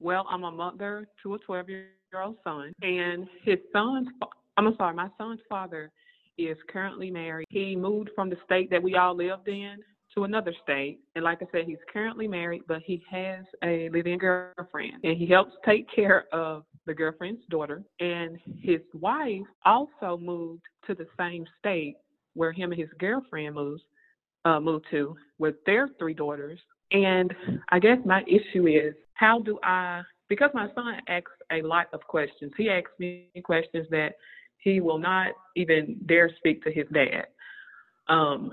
well, 0.00 0.26
I'm 0.28 0.42
a 0.42 0.50
mother 0.50 1.08
to 1.22 1.34
a 1.34 1.38
12 1.38 1.68
year 1.68 1.86
old 2.20 2.36
son, 2.44 2.72
and 2.82 3.26
his 3.44 3.58
son's, 3.72 4.08
I'm 4.56 4.74
sorry, 4.76 4.94
my 4.94 5.08
son's 5.18 5.40
father 5.48 5.90
is 6.38 6.56
currently 6.68 7.10
married. 7.10 7.46
He 7.50 7.76
moved 7.76 8.10
from 8.14 8.30
the 8.30 8.36
state 8.44 8.70
that 8.70 8.82
we 8.82 8.96
all 8.96 9.14
lived 9.14 9.48
in 9.48 9.76
to 10.14 10.24
another 10.24 10.52
state. 10.62 10.98
And 11.14 11.24
like 11.24 11.42
I 11.42 11.46
said, 11.52 11.64
he's 11.66 11.78
currently 11.92 12.28
married, 12.28 12.62
but 12.68 12.82
he 12.84 13.02
has 13.10 13.44
a 13.64 13.88
living 13.90 14.18
girlfriend, 14.18 15.04
and 15.04 15.16
he 15.16 15.26
helps 15.26 15.52
take 15.64 15.86
care 15.94 16.26
of 16.32 16.64
the 16.86 16.94
girlfriend's 16.94 17.42
daughter. 17.48 17.82
And 18.00 18.38
his 18.60 18.80
wife 18.94 19.42
also 19.64 20.18
moved 20.18 20.62
to 20.86 20.94
the 20.94 21.06
same 21.18 21.46
state 21.58 21.96
where 22.34 22.52
him 22.52 22.72
and 22.72 22.80
his 22.80 22.90
girlfriend 22.98 23.54
moves, 23.54 23.82
uh, 24.44 24.58
moved 24.58 24.86
to 24.90 25.16
with 25.38 25.54
their 25.64 25.88
three 25.98 26.14
daughters. 26.14 26.58
And 26.90 27.32
I 27.70 27.78
guess 27.78 27.98
my 28.04 28.22
issue 28.26 28.66
is 28.66 28.94
how 29.14 29.40
do 29.40 29.58
I, 29.62 30.02
because 30.32 30.48
my 30.54 30.66
son 30.74 30.94
asks 31.08 31.30
a 31.52 31.60
lot 31.60 31.88
of 31.92 32.00
questions, 32.06 32.52
he 32.56 32.70
asks 32.70 32.90
me 32.98 33.28
questions 33.44 33.86
that 33.90 34.14
he 34.56 34.80
will 34.80 34.96
not 34.96 35.32
even 35.56 36.00
dare 36.06 36.30
speak 36.38 36.64
to 36.64 36.72
his 36.72 36.86
dad. 36.90 37.26
Um, 38.08 38.50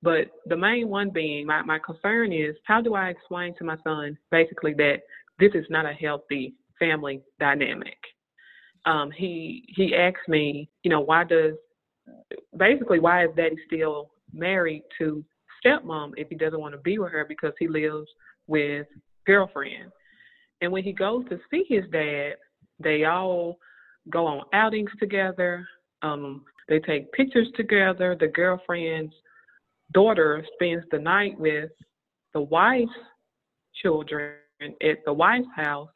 but 0.00 0.30
the 0.46 0.56
main 0.56 0.88
one 0.88 1.10
being, 1.10 1.44
my, 1.44 1.60
my 1.60 1.80
concern 1.80 2.32
is 2.32 2.56
how 2.64 2.80
do 2.80 2.94
I 2.94 3.10
explain 3.10 3.54
to 3.58 3.64
my 3.64 3.76
son 3.84 4.16
basically 4.30 4.72
that 4.78 5.00
this 5.38 5.50
is 5.52 5.66
not 5.68 5.84
a 5.84 5.92
healthy 5.92 6.54
family 6.78 7.20
dynamic? 7.38 7.98
Um, 8.86 9.10
he 9.10 9.66
he 9.76 9.94
asked 9.94 10.28
me, 10.28 10.70
you 10.82 10.90
know, 10.90 11.00
why 11.00 11.24
does 11.24 11.56
basically 12.56 13.00
why 13.00 13.26
is 13.26 13.30
daddy 13.36 13.56
still 13.66 14.12
married 14.32 14.84
to 14.96 15.22
stepmom 15.62 16.12
if 16.16 16.30
he 16.30 16.36
doesn't 16.36 16.60
want 16.60 16.72
to 16.72 16.80
be 16.80 16.98
with 16.98 17.12
her 17.12 17.26
because 17.28 17.52
he 17.58 17.68
lives 17.68 18.08
with 18.46 18.86
girlfriend. 19.26 19.92
And 20.60 20.72
when 20.72 20.84
he 20.84 20.92
goes 20.92 21.24
to 21.28 21.38
see 21.50 21.64
his 21.68 21.84
dad, 21.92 22.34
they 22.80 23.04
all 23.04 23.58
go 24.10 24.26
on 24.26 24.42
outings 24.52 24.90
together. 24.98 25.66
Um, 26.02 26.44
they 26.68 26.80
take 26.80 27.12
pictures 27.12 27.48
together. 27.56 28.16
The 28.18 28.28
girlfriend's 28.28 29.14
daughter 29.92 30.44
spends 30.54 30.84
the 30.90 30.98
night 30.98 31.38
with 31.38 31.70
the 32.34 32.42
wife's 32.42 32.90
children 33.82 34.34
at 34.60 35.04
the 35.04 35.12
wife's 35.12 35.46
house. 35.56 35.88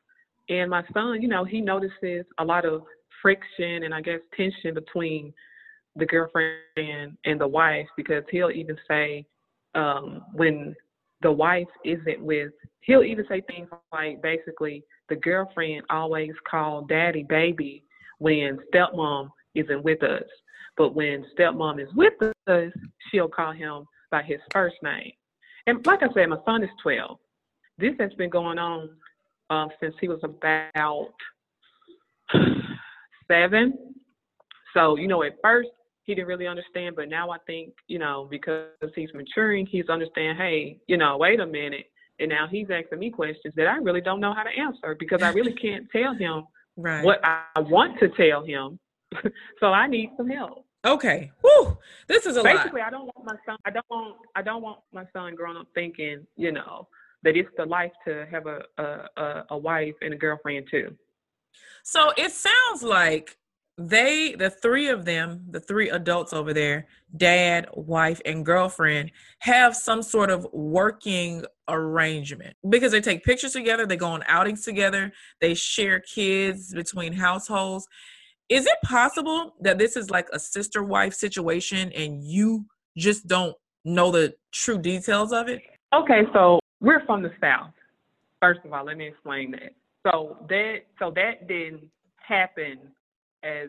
And 0.48 0.70
my 0.70 0.82
son, 0.92 1.22
you 1.22 1.28
know, 1.28 1.44
he 1.44 1.60
notices 1.60 2.24
a 2.38 2.44
lot 2.44 2.64
of 2.64 2.82
friction 3.20 3.84
and 3.84 3.94
I 3.94 4.00
guess 4.00 4.20
tension 4.36 4.74
between 4.74 5.32
the 5.96 6.06
girlfriend 6.06 7.16
and 7.24 7.40
the 7.40 7.46
wife 7.46 7.86
because 7.96 8.24
he'll 8.30 8.50
even 8.50 8.76
say 8.88 9.26
um, 9.74 10.22
when 10.32 10.74
the 11.22 11.32
wife 11.32 11.68
isn't 11.84 12.20
with, 12.20 12.52
he'll 12.80 13.04
even 13.04 13.24
say 13.28 13.40
things 13.42 13.68
like 13.92 14.22
basically 14.22 14.84
the 15.08 15.16
girlfriend 15.16 15.82
always 15.90 16.32
call 16.48 16.82
daddy 16.82 17.24
baby 17.28 17.84
when 18.18 18.58
stepmom 18.72 19.28
isn't 19.54 19.82
with 19.82 20.02
us. 20.02 20.24
But 20.76 20.94
when 20.94 21.24
stepmom 21.38 21.80
is 21.80 21.88
with 21.94 22.14
us, 22.46 22.72
she'll 23.10 23.28
call 23.28 23.52
him 23.52 23.84
by 24.10 24.22
his 24.22 24.40
first 24.52 24.76
name. 24.82 25.12
And 25.66 25.84
like 25.86 26.02
I 26.02 26.12
said, 26.14 26.28
my 26.28 26.38
son 26.44 26.64
is 26.64 26.70
12. 26.82 27.18
This 27.78 27.94
has 28.00 28.12
been 28.14 28.30
going 28.30 28.58
on 28.58 28.90
um, 29.50 29.68
since 29.80 29.94
he 30.00 30.08
was 30.08 30.20
about 30.22 31.12
seven. 33.30 33.94
So, 34.74 34.96
you 34.96 35.08
know, 35.08 35.22
at 35.22 35.36
first 35.42 35.68
he 36.04 36.14
didn't 36.14 36.28
really 36.28 36.46
understand, 36.46 36.96
but 36.96 37.08
now 37.08 37.30
I 37.30 37.38
think, 37.46 37.72
you 37.86 37.98
know, 37.98 38.26
because 38.30 38.68
he's 38.94 39.10
maturing, 39.14 39.66
he's 39.66 39.88
understand, 39.88 40.38
hey, 40.38 40.78
you 40.86 40.96
know, 40.96 41.16
wait 41.16 41.40
a 41.40 41.46
minute. 41.46 41.86
And 42.18 42.28
now 42.28 42.46
he's 42.50 42.66
asking 42.70 42.98
me 42.98 43.10
questions 43.10 43.54
that 43.56 43.66
I 43.66 43.76
really 43.76 44.00
don't 44.00 44.20
know 44.20 44.34
how 44.34 44.42
to 44.42 44.50
answer 44.50 44.96
because 44.98 45.22
I 45.22 45.30
really 45.30 45.54
can't 45.54 45.86
tell 45.90 46.14
him 46.14 46.44
Right. 46.76 47.04
what 47.04 47.20
I 47.24 47.60
want 47.60 47.98
to 48.00 48.08
tell 48.08 48.44
him. 48.44 48.78
so 49.60 49.66
I 49.66 49.86
need 49.86 50.10
some 50.16 50.28
help. 50.28 50.64
Okay. 50.84 51.30
Whew. 51.42 51.76
This 52.08 52.26
is 52.26 52.36
a 52.36 52.42
lot. 52.42 52.56
Basically, 52.56 52.80
I 52.80 52.90
don't 52.90 53.04
want 53.04 53.24
my 53.24 53.36
son. 53.46 53.56
I 53.64 53.70
don't 53.70 53.86
want. 53.90 54.16
I 54.34 54.42
don't 54.42 54.62
want 54.62 54.80
my 54.92 55.04
son 55.12 55.34
growing 55.34 55.56
up 55.56 55.68
thinking, 55.74 56.26
you 56.36 56.50
know, 56.50 56.88
that 57.22 57.36
it's 57.36 57.50
the 57.56 57.66
life 57.66 57.92
to 58.06 58.26
have 58.30 58.46
a, 58.46 58.62
a, 58.78 59.44
a 59.50 59.58
wife 59.58 59.94
and 60.00 60.14
a 60.14 60.16
girlfriend 60.16 60.66
too. 60.70 60.96
So 61.84 62.12
it 62.16 62.32
sounds 62.32 62.82
like 62.82 63.36
they, 63.88 64.34
the 64.34 64.50
three 64.50 64.88
of 64.88 65.04
them, 65.04 65.44
the 65.50 65.60
three 65.60 65.90
adults 65.90 66.32
over 66.32 66.52
there, 66.52 66.86
dad, 67.16 67.66
wife, 67.74 68.20
and 68.24 68.44
girlfriend, 68.44 69.10
have 69.40 69.74
some 69.74 70.02
sort 70.02 70.30
of 70.30 70.46
working 70.52 71.44
arrangement 71.68 72.56
because 72.68 72.92
they 72.92 73.00
take 73.00 73.24
pictures 73.24 73.52
together, 73.52 73.86
they 73.86 73.96
go 73.96 74.08
on 74.08 74.24
outings 74.26 74.64
together, 74.64 75.12
they 75.40 75.54
share 75.54 76.00
kids 76.00 76.74
between 76.74 77.12
households. 77.12 77.86
Is 78.48 78.66
it 78.66 78.76
possible 78.84 79.54
that 79.60 79.78
this 79.78 79.96
is 79.96 80.10
like 80.10 80.28
a 80.32 80.38
sister 80.38 80.82
wife 80.82 81.14
situation 81.14 81.92
and 81.92 82.22
you 82.22 82.66
just 82.96 83.26
don't 83.26 83.56
know 83.84 84.10
the 84.10 84.34
true 84.52 84.78
details 84.78 85.32
of 85.32 85.48
it? 85.48 85.62
Okay, 85.94 86.22
so 86.32 86.60
we're 86.80 87.04
from 87.06 87.22
the 87.22 87.32
south. 87.40 87.72
First 88.40 88.60
of 88.64 88.72
all, 88.72 88.84
let 88.84 88.96
me 88.96 89.06
explain 89.06 89.52
that. 89.52 89.74
So 90.06 90.36
that 90.48 90.78
so 90.98 91.12
that 91.12 91.46
didn't 91.46 91.88
happen 92.16 92.78
as 93.42 93.68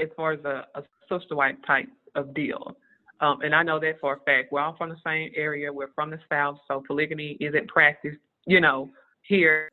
as 0.00 0.08
far 0.16 0.32
as 0.32 0.44
a, 0.44 0.66
a 0.74 0.82
sister 1.08 1.34
wife 1.34 1.56
type 1.66 1.88
of 2.14 2.34
deal. 2.34 2.76
Um, 3.20 3.42
and 3.42 3.54
I 3.54 3.62
know 3.62 3.78
that 3.80 4.00
for 4.00 4.14
a 4.14 4.20
fact. 4.20 4.50
We're 4.50 4.60
all 4.60 4.76
from 4.76 4.88
the 4.88 4.96
same 5.04 5.30
area. 5.36 5.72
We're 5.72 5.92
from 5.94 6.10
the 6.10 6.18
South, 6.30 6.58
so 6.66 6.82
polygamy 6.86 7.36
isn't 7.40 7.68
practiced, 7.68 8.18
you 8.46 8.60
know, 8.60 8.90
here 9.22 9.68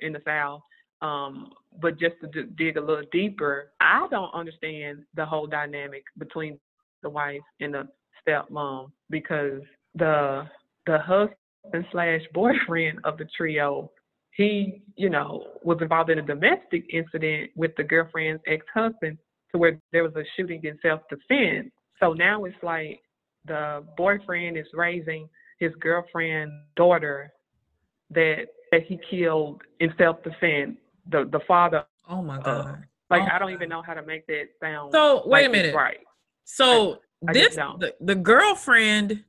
in 0.00 0.12
the 0.12 0.20
South. 0.26 0.60
Um, 1.00 1.52
but 1.80 1.98
just 1.98 2.14
to 2.20 2.26
d- 2.28 2.50
dig 2.56 2.76
a 2.76 2.80
little 2.80 3.04
deeper, 3.10 3.72
I 3.80 4.06
don't 4.10 4.32
understand 4.34 5.04
the 5.14 5.24
whole 5.24 5.46
dynamic 5.46 6.04
between 6.18 6.58
the 7.02 7.10
wife 7.10 7.40
and 7.60 7.74
the 7.74 7.88
stepmom 8.26 8.90
because 9.10 9.62
the 9.94 10.46
the 10.86 10.98
husband 10.98 11.86
slash 11.90 12.20
boyfriend 12.32 12.98
of 13.04 13.18
the 13.18 13.26
trio, 13.36 13.90
he, 14.36 14.82
you 14.96 15.10
know, 15.10 15.44
was 15.62 15.78
involved 15.80 16.10
in 16.10 16.18
a 16.18 16.22
domestic 16.22 16.84
incident 16.92 17.50
with 17.54 17.72
the 17.76 17.84
girlfriend's 17.84 18.42
ex 18.46 18.64
husband 18.72 19.18
to 19.52 19.58
where 19.58 19.78
there 19.92 20.02
was 20.02 20.14
a 20.16 20.24
shooting 20.36 20.60
in 20.64 20.78
self 20.82 21.00
defense. 21.10 21.70
So 22.00 22.14
now 22.14 22.44
it's 22.44 22.56
like 22.62 23.00
the 23.44 23.84
boyfriend 23.96 24.56
is 24.56 24.66
raising 24.72 25.28
his 25.58 25.72
girlfriend's 25.80 26.54
daughter 26.76 27.32
that 28.10 28.46
that 28.70 28.82
he 28.86 28.98
killed 29.10 29.62
in 29.80 29.92
self 29.98 30.22
defense. 30.22 30.76
The 31.10 31.28
the 31.30 31.40
father 31.46 31.84
Oh 32.08 32.22
my 32.22 32.38
uh, 32.38 32.62
God. 32.62 32.84
like 33.10 33.22
Oh 33.22 33.34
I 33.34 33.38
don't 33.38 33.52
even 33.52 33.68
know 33.68 33.82
how 33.82 33.94
to 33.94 34.02
make 34.02 34.26
that 34.26 34.44
sound. 34.60 34.92
So, 34.92 35.22
wait 35.26 35.46
a 35.46 35.48
like 35.48 35.52
minute. 35.52 35.74
Right. 35.74 35.98
So 36.44 36.98
I 37.28 37.32
this 37.32 37.54
just 37.54 37.58
the, 37.78 37.94
the 38.00 38.14
girlfriend 38.14 39.24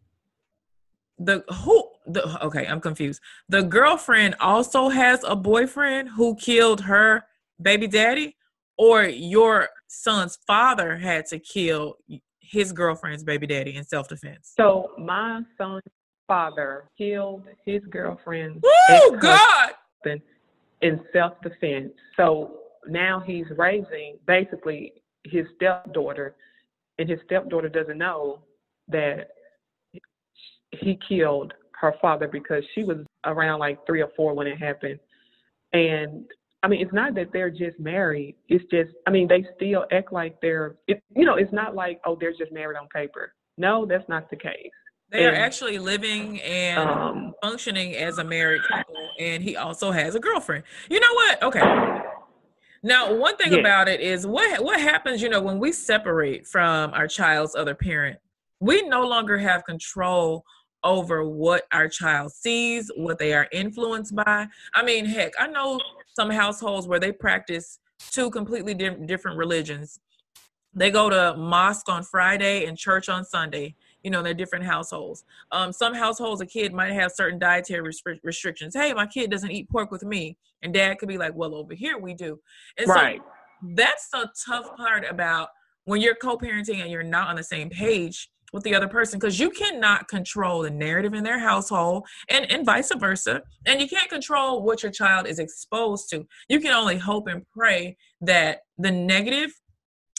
the 1.20 1.44
who 1.64 1.90
the 2.06 2.46
okay, 2.46 2.66
I'm 2.68 2.82
confused. 2.82 3.22
The 3.50 3.64
girlfriend 3.64 4.36
also 4.40 4.90
has 4.90 5.24
a 5.24 5.36
boyfriend 5.36 6.10
who 6.10 6.36
killed 6.36 6.82
her 6.82 7.24
baby 7.62 7.88
daddy 7.88 8.36
or 8.78 9.04
your 9.04 9.70
son's 9.88 10.38
father 10.48 10.98
had 10.98 11.26
to 11.28 11.40
kill 11.40 11.98
his 12.40 12.72
girlfriend's 12.72 13.24
baby 13.24 13.48
daddy 13.48 13.76
in 13.76 13.84
self-defense. 13.84 14.54
So 14.56 14.92
my 14.98 15.42
son's 15.58 15.82
father 16.28 16.86
killed 16.98 17.44
his 17.66 17.82
girlfriend's 17.90 18.62
Woo, 18.64 18.70
ex-husband 18.90 19.22
God. 19.22 20.22
in 20.82 21.02
self 21.12 21.34
defense. 21.42 21.94
So 22.18 22.60
now 22.88 23.22
he's 23.26 23.46
raising 23.58 24.18
basically 24.28 24.94
his 25.24 25.46
stepdaughter, 25.56 26.36
and 27.00 27.10
his 27.10 27.20
stepdaughter 27.26 27.70
doesn't 27.70 27.98
know 27.98 28.40
that 28.88 29.30
he 30.72 31.00
killed 31.08 31.54
her 31.84 31.94
father 32.02 32.28
because 32.28 32.64
she 32.74 32.84
was 32.84 32.98
around 33.26 33.60
like 33.60 33.86
three 33.86 34.02
or 34.02 34.10
four 34.16 34.34
when 34.34 34.48
it 34.48 34.58
happened. 34.58 35.00
And 35.74 36.26
I 36.64 36.70
mean, 36.70 36.82
it's 36.82 36.94
not 36.94 37.14
that 37.16 37.34
they're 37.34 37.50
just 37.50 37.78
married. 37.78 38.36
It's 38.48 38.64
just, 38.72 38.92
I 39.06 39.12
mean, 39.12 39.28
they 39.28 39.46
still 39.58 39.86
act 39.92 40.14
like 40.14 40.40
they're, 40.42 40.76
it, 40.88 41.04
you 41.14 41.26
know, 41.26 41.36
it's 41.36 41.52
not 41.52 41.76
like, 41.76 42.00
oh, 42.06 42.16
they're 42.20 42.32
just 42.32 42.54
married 42.54 42.78
on 42.78 42.88
paper. 42.88 43.34
No, 43.58 43.86
that's 43.86 44.08
not 44.08 44.30
the 44.30 44.38
case. 44.38 44.72
They 45.12 45.26
are 45.26 45.36
actually 45.36 45.78
living 45.78 46.42
and 46.42 46.80
Um, 46.80 47.34
functioning 47.44 47.96
as 47.98 48.18
a 48.18 48.24
married 48.24 48.64
couple, 48.64 48.96
and 49.20 49.44
he 49.44 49.58
also 49.58 49.92
has 49.92 50.16
a 50.16 50.20
girlfriend. 50.20 50.64
You 50.90 51.00
know 51.02 51.14
what? 51.14 51.44
Okay. 51.44 51.62
Now, 52.82 53.14
one 53.14 53.36
thing 53.38 53.52
Yeah. 53.54 53.60
about 53.60 53.88
it 53.88 54.00
is 54.00 54.26
what 54.26 54.64
what 54.64 54.80
happens. 54.80 55.22
You 55.22 55.30
know, 55.30 55.42
when 55.42 55.60
we 55.60 55.72
separate 55.72 56.48
from 56.48 56.94
our 56.94 57.08
child's 57.08 57.56
other 57.56 57.76
parent, 57.76 58.18
we 58.60 58.82
no 58.84 59.06
longer 59.06 59.38
have 59.38 59.66
control 59.66 60.44
over 60.84 61.24
what 61.28 61.64
our 61.72 61.88
child 61.88 62.32
sees, 62.32 62.92
what 62.96 63.20
they 63.20 63.34
are 63.34 63.48
influenced 63.52 64.16
by. 64.16 64.48
I 64.74 64.84
mean, 64.84 65.06
heck, 65.06 65.34
I 65.40 65.48
know 65.48 65.80
some 66.14 66.30
households 66.30 66.88
where 66.88 67.00
they 67.00 67.12
practice 67.12 67.80
two 68.12 68.30
completely 68.30 68.74
di- 68.74 69.06
different 69.06 69.38
religions. 69.38 70.00
They 70.74 70.92
go 70.92 71.10
to 71.10 71.36
mosque 71.38 71.90
on 71.90 72.04
Friday 72.04 72.66
and 72.66 72.78
church 72.78 73.08
on 73.08 73.24
Sunday. 73.24 73.76
You 74.04 74.12
know, 74.12 74.22
they're 74.22 74.34
different 74.34 74.66
households. 74.66 75.24
Um, 75.52 75.72
some 75.72 75.94
households, 75.94 76.42
a 76.42 76.46
kid 76.46 76.74
might 76.74 76.92
have 76.92 77.12
certain 77.12 77.40
dietary 77.40 77.94
restri- 77.94 78.20
restrictions. 78.24 78.76
Hey, 78.76 78.94
my 78.94 79.06
kid 79.06 79.32
doesn't 79.32 79.52
eat 79.52 79.70
pork 79.70 79.92
with 79.92 80.04
me, 80.04 80.36
and 80.62 80.74
dad 80.74 80.98
could 80.98 81.08
be 81.08 81.18
like, 81.18 81.34
"Well, 81.36 81.56
over 81.56 81.74
here 81.74 81.98
we 81.98 82.14
do." 82.14 82.42
And 82.78 82.88
Right. 82.88 83.22
so 83.22 83.32
that's 83.76 84.10
the 84.10 84.30
tough 84.46 84.76
part 84.76 85.06
about 85.10 85.50
when 85.86 86.02
you're 86.02 86.16
co-parenting 86.16 86.82
and 86.82 86.92
you're 86.92 87.04
not 87.04 87.30
on 87.30 87.36
the 87.36 87.44
same 87.44 87.70
page 87.70 88.30
with 88.54 88.64
the 88.64 88.74
other 88.74 88.88
person 88.88 89.20
because 89.20 89.40
you 89.40 89.50
cannot 89.50 90.08
control 90.08 90.62
the 90.62 90.70
narrative 90.70 91.14
in 91.14 91.24
their 91.24 91.40
household 91.40 92.06
and, 92.30 92.50
and 92.52 92.66
vice 92.66 92.92
versa 92.96 93.42
and 93.66 93.82
you 93.82 93.88
can't 93.88 94.10
control 94.10 94.64
what 94.64 94.84
your 94.84 94.92
child 94.92 95.28
is 95.28 95.40
exposed 95.40 96.10
to. 96.12 96.26
You 96.48 96.60
can 96.60 96.72
only 96.72 96.98
hope 96.98 97.28
and 97.28 97.44
pray 97.50 97.98
that 98.22 98.60
the 98.78 98.92
negative 98.92 99.52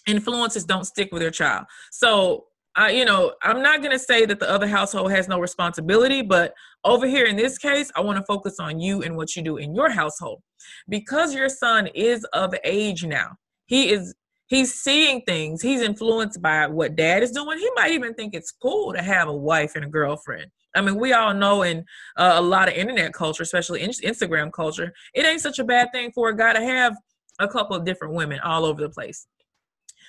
influences 0.07 0.65
don't 0.65 0.85
stick 0.85 1.11
with 1.13 1.23
your 1.23 1.31
child. 1.31 1.65
So 1.93 2.47
uh, 2.77 2.87
you 2.87 3.05
know 3.05 3.33
i'm 3.45 3.63
not 3.63 3.81
going 3.81 3.93
to 3.93 3.99
say 3.99 4.27
that 4.27 4.41
the 4.41 4.51
other 4.51 4.67
household 4.67 5.09
has 5.09 5.29
no 5.29 5.39
responsibility 5.39 6.23
but 6.23 6.53
over 6.83 7.07
here 7.07 7.27
in 7.27 7.37
this 7.37 7.57
case 7.57 7.89
i 7.95 8.01
want 8.01 8.19
to 8.19 8.25
focus 8.25 8.59
on 8.59 8.81
you 8.81 9.03
and 9.03 9.17
what 9.17 9.37
you 9.37 9.43
do 9.43 9.59
in 9.59 9.75
your 9.75 9.89
household. 9.89 10.43
Because 10.89 11.35
your 11.35 11.49
son 11.49 11.87
is 11.95 12.25
of 12.33 12.53
age 12.65 13.05
now 13.05 13.37
he 13.67 13.91
is 13.91 14.15
he's 14.47 14.75
seeing 14.75 15.21
things 15.23 15.63
he's 15.63 15.81
influenced 15.81 16.41
by 16.43 16.67
what 16.67 16.97
dad 16.97 17.23
is 17.23 17.33
doing 17.33 17.59
he 17.59 17.71
might 17.77 17.93
even 17.93 18.15
think 18.15 18.35
it's 18.35 18.53
cool 18.53 18.93
to 18.93 19.03
have 19.03 19.29
a 19.29 19.33
wife 19.33 19.75
and 19.75 19.85
a 19.85 19.89
girlfriend. 19.89 20.51
I 20.77 20.81
mean 20.81 20.97
we 20.97 21.13
all 21.13 21.35
know 21.35 21.63
in 21.63 21.85
uh, 22.17 22.35
a 22.37 22.43
lot 22.43 22.69
of 22.69 22.75
internet 22.75 23.13
culture 23.13 23.43
especially 23.43 23.83
in 23.83 23.91
instagram 23.91 24.53
culture 24.53 24.93
it 25.15 25.25
ain't 25.25 25.41
such 25.41 25.59
a 25.59 25.65
bad 25.65 25.89
thing 25.93 26.11
for 26.13 26.29
a 26.29 26.37
guy 26.37 26.53
to 26.53 26.61
have 26.61 26.95
a 27.39 27.49
couple 27.49 27.77
of 27.77 27.85
different 27.85 28.15
women 28.15 28.41
all 28.41 28.65
over 28.65 28.81
the 28.81 28.89
place. 28.89 29.27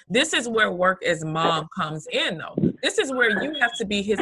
This 0.08 0.34
is 0.34 0.48
where 0.48 0.72
work 0.72 1.04
as 1.04 1.26
mom 1.26 1.68
comes 1.76 2.08
in 2.12 2.38
though. 2.38 2.56
This 2.84 3.00
is 3.00 3.12
where 3.12 3.44
you 3.44 3.54
have 3.60 3.76
to 3.78 3.86
be 3.86 4.04
his 4.04 4.20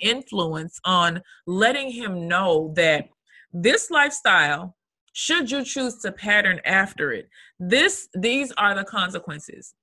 influence 0.00 0.80
on 0.84 1.22
letting 1.46 1.90
him 1.90 2.26
know 2.26 2.72
that 2.76 3.08
this 3.52 3.90
lifestyle 3.90 4.76
should 5.12 5.50
you 5.50 5.62
choose 5.64 5.98
to 6.00 6.10
pattern 6.10 6.60
after 6.64 7.12
it 7.12 7.28
this 7.68 8.08
these 8.14 8.52
are 8.58 8.74
the 8.74 8.84
consequences. 8.84 9.74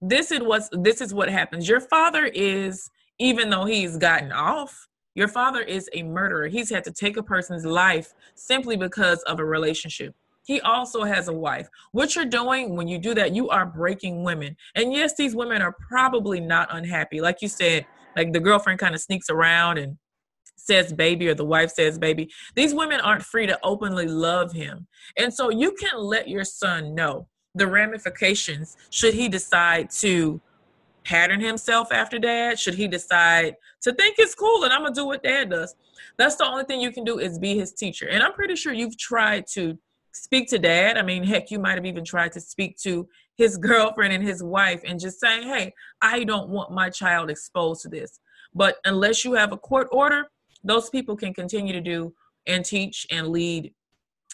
This 0.00 0.30
is 0.30 0.40
what's 0.40 0.68
this 0.72 1.00
is 1.00 1.14
what 1.14 1.30
happens. 1.30 1.68
Your 1.68 1.80
father 1.80 2.26
is 2.26 2.90
even 3.18 3.48
though 3.48 3.64
he's 3.64 3.96
gotten 3.96 4.32
off 4.32 4.86
your 5.16 5.28
father 5.28 5.62
is 5.62 5.88
a 5.94 6.02
murderer. 6.02 6.46
He's 6.46 6.68
had 6.68 6.84
to 6.84 6.92
take 6.92 7.16
a 7.16 7.22
person's 7.22 7.64
life 7.64 8.12
simply 8.34 8.76
because 8.76 9.22
of 9.22 9.40
a 9.40 9.44
relationship. 9.44 10.14
He 10.44 10.60
also 10.60 11.04
has 11.04 11.28
a 11.28 11.32
wife. 11.32 11.68
What 11.92 12.14
you're 12.14 12.26
doing 12.26 12.76
when 12.76 12.86
you 12.86 12.98
do 12.98 13.14
that 13.14 13.34
you 13.34 13.48
are 13.48 13.64
breaking 13.64 14.22
women. 14.22 14.54
And 14.74 14.92
yes 14.92 15.16
these 15.16 15.34
women 15.34 15.62
are 15.62 15.74
probably 15.88 16.38
not 16.38 16.68
unhappy. 16.70 17.22
Like 17.22 17.40
you 17.40 17.48
said 17.48 17.86
like 18.14 18.34
the 18.34 18.40
girlfriend 18.40 18.78
kind 18.78 18.94
of 18.94 19.00
sneaks 19.00 19.30
around 19.30 19.78
and 19.78 19.96
says 20.56 20.92
baby 20.92 21.28
or 21.28 21.34
the 21.34 21.44
wife 21.44 21.70
says 21.70 21.98
baby 21.98 22.30
these 22.54 22.74
women 22.74 23.00
aren't 23.00 23.22
free 23.22 23.46
to 23.46 23.58
openly 23.62 24.06
love 24.06 24.52
him. 24.52 24.86
And 25.16 25.32
so 25.32 25.50
you 25.50 25.72
can 25.72 25.98
let 25.98 26.28
your 26.28 26.44
son 26.44 26.94
know 26.94 27.28
the 27.54 27.66
ramifications 27.66 28.76
should 28.90 29.14
he 29.14 29.28
decide 29.28 29.90
to 29.90 30.40
pattern 31.04 31.40
himself 31.40 31.92
after 31.92 32.18
dad 32.18 32.58
should 32.58 32.74
he 32.74 32.88
decide 32.88 33.54
to 33.80 33.92
think 33.94 34.16
it's 34.18 34.34
cool 34.34 34.64
and 34.64 34.72
i'm 34.72 34.82
gonna 34.82 34.94
do 34.94 35.06
what 35.06 35.22
dad 35.22 35.50
does. 35.50 35.74
That's 36.18 36.36
the 36.36 36.46
only 36.46 36.64
thing 36.64 36.80
you 36.80 36.90
can 36.90 37.04
do 37.04 37.18
is 37.18 37.38
be 37.38 37.56
his 37.56 37.72
teacher. 37.72 38.08
And 38.08 38.22
i'm 38.22 38.32
pretty 38.32 38.56
sure 38.56 38.72
you've 38.72 38.98
tried 38.98 39.46
to 39.52 39.78
speak 40.12 40.48
to 40.48 40.58
dad. 40.58 40.96
I 40.96 41.02
mean 41.02 41.22
heck 41.22 41.50
you 41.50 41.58
might 41.58 41.76
have 41.76 41.86
even 41.86 42.04
tried 42.04 42.32
to 42.32 42.40
speak 42.40 42.76
to 42.78 43.08
his 43.36 43.56
girlfriend 43.68 44.12
and 44.12 44.26
his 44.26 44.42
wife 44.42 44.82
and 44.84 44.98
just 44.98 45.20
saying 45.20 45.44
hey 45.44 45.72
i 46.02 46.24
don't 46.24 46.48
want 46.48 46.72
my 46.72 46.90
child 46.90 47.30
exposed 47.30 47.82
to 47.82 47.88
this. 47.88 48.18
But 48.54 48.76
unless 48.84 49.24
you 49.24 49.34
have 49.34 49.52
a 49.52 49.58
court 49.58 49.88
order 49.92 50.24
those 50.66 50.90
people 50.90 51.16
can 51.16 51.32
continue 51.32 51.72
to 51.72 51.80
do 51.80 52.12
and 52.46 52.64
teach 52.64 53.06
and 53.10 53.28
lead 53.28 53.72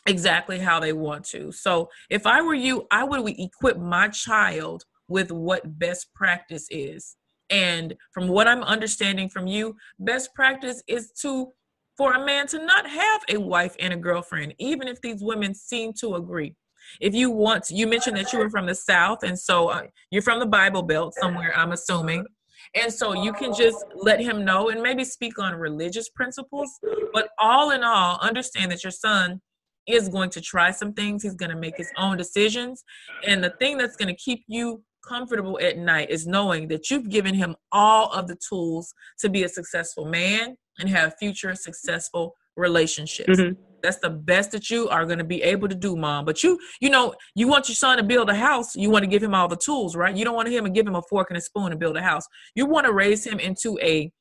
exactly 0.06 0.58
how 0.58 0.80
they 0.80 0.92
want 0.92 1.24
to. 1.26 1.52
So 1.52 1.88
if 2.10 2.26
I 2.26 2.42
were 2.42 2.54
you, 2.54 2.86
I 2.90 3.04
would 3.04 3.28
equip 3.38 3.78
my 3.78 4.08
child 4.08 4.84
with 5.08 5.30
what 5.30 5.78
best 5.78 6.12
practice 6.14 6.66
is. 6.70 7.16
And 7.50 7.94
from 8.12 8.28
what 8.28 8.48
I'm 8.48 8.62
understanding 8.62 9.28
from 9.28 9.46
you, 9.46 9.76
best 9.98 10.34
practice 10.34 10.82
is 10.88 11.12
to 11.20 11.52
for 11.96 12.14
a 12.14 12.24
man 12.24 12.46
to 12.48 12.64
not 12.64 12.88
have 12.88 13.20
a 13.28 13.36
wife 13.38 13.76
and 13.78 13.92
a 13.92 13.96
girlfriend, 13.96 14.54
even 14.58 14.88
if 14.88 15.00
these 15.02 15.22
women 15.22 15.54
seem 15.54 15.92
to 16.00 16.14
agree. 16.14 16.56
If 17.00 17.14
you 17.14 17.30
want, 17.30 17.70
you 17.70 17.86
mentioned 17.86 18.16
that 18.16 18.32
you 18.32 18.38
were 18.38 18.50
from 18.50 18.66
the 18.66 18.74
South, 18.74 19.22
and 19.22 19.38
so 19.38 19.68
uh, 19.68 19.82
you're 20.10 20.22
from 20.22 20.40
the 20.40 20.46
Bible 20.46 20.82
Belt 20.82 21.14
somewhere, 21.20 21.52
I'm 21.54 21.72
assuming. 21.72 22.24
And 22.74 22.92
so 22.92 23.12
you 23.12 23.32
can 23.32 23.54
just 23.54 23.84
let 23.94 24.20
him 24.20 24.44
know 24.44 24.68
and 24.70 24.82
maybe 24.82 25.04
speak 25.04 25.38
on 25.38 25.54
religious 25.54 26.08
principles. 26.08 26.70
But 27.12 27.28
all 27.38 27.70
in 27.70 27.82
all, 27.82 28.18
understand 28.20 28.72
that 28.72 28.82
your 28.84 28.90
son 28.90 29.40
is 29.86 30.08
going 30.08 30.30
to 30.30 30.40
try 30.40 30.70
some 30.70 30.92
things. 30.92 31.22
He's 31.22 31.34
going 31.34 31.50
to 31.50 31.56
make 31.56 31.76
his 31.76 31.90
own 31.96 32.16
decisions. 32.16 32.84
And 33.26 33.42
the 33.42 33.50
thing 33.58 33.78
that's 33.78 33.96
going 33.96 34.08
to 34.08 34.20
keep 34.20 34.44
you 34.46 34.82
comfortable 35.06 35.58
at 35.60 35.78
night 35.78 36.10
is 36.10 36.26
knowing 36.26 36.68
that 36.68 36.90
you've 36.90 37.08
given 37.08 37.34
him 37.34 37.56
all 37.72 38.10
of 38.12 38.28
the 38.28 38.36
tools 38.48 38.94
to 39.18 39.28
be 39.28 39.42
a 39.42 39.48
successful 39.48 40.04
man 40.04 40.56
and 40.78 40.88
have 40.88 41.14
future 41.18 41.54
successful 41.54 42.34
relationships. 42.56 43.38
Mhm. 43.38 43.56
That's 43.82 43.98
the 43.98 44.10
best 44.10 44.52
that 44.52 44.70
you 44.70 44.88
are 44.88 45.04
going 45.04 45.18
to 45.18 45.24
be 45.24 45.42
able 45.42 45.68
to 45.68 45.74
do, 45.74 45.96
mom. 45.96 46.24
But 46.24 46.42
you, 46.42 46.58
you 46.80 46.90
know, 46.90 47.14
you 47.34 47.48
want 47.48 47.68
your 47.68 47.74
son 47.74 47.96
to 47.96 48.02
build 48.02 48.30
a 48.30 48.34
house. 48.34 48.76
You 48.76 48.90
want 48.90 49.04
to 49.04 49.10
give 49.10 49.22
him 49.22 49.34
all 49.34 49.48
the 49.48 49.56
tools, 49.56 49.96
right? 49.96 50.16
You 50.16 50.24
don't 50.24 50.34
want 50.34 50.48
him 50.48 50.64
to 50.64 50.70
give 50.70 50.86
him 50.86 50.94
a 50.94 51.02
fork 51.02 51.30
and 51.30 51.36
a 51.36 51.40
spoon 51.40 51.70
to 51.70 51.76
build 51.76 51.96
a 51.96 52.02
house. 52.02 52.24
You 52.54 52.66
want 52.66 52.86
to 52.86 52.92
raise 52.92 53.26
him 53.26 53.38
into 53.38 53.78
a 53.80 54.12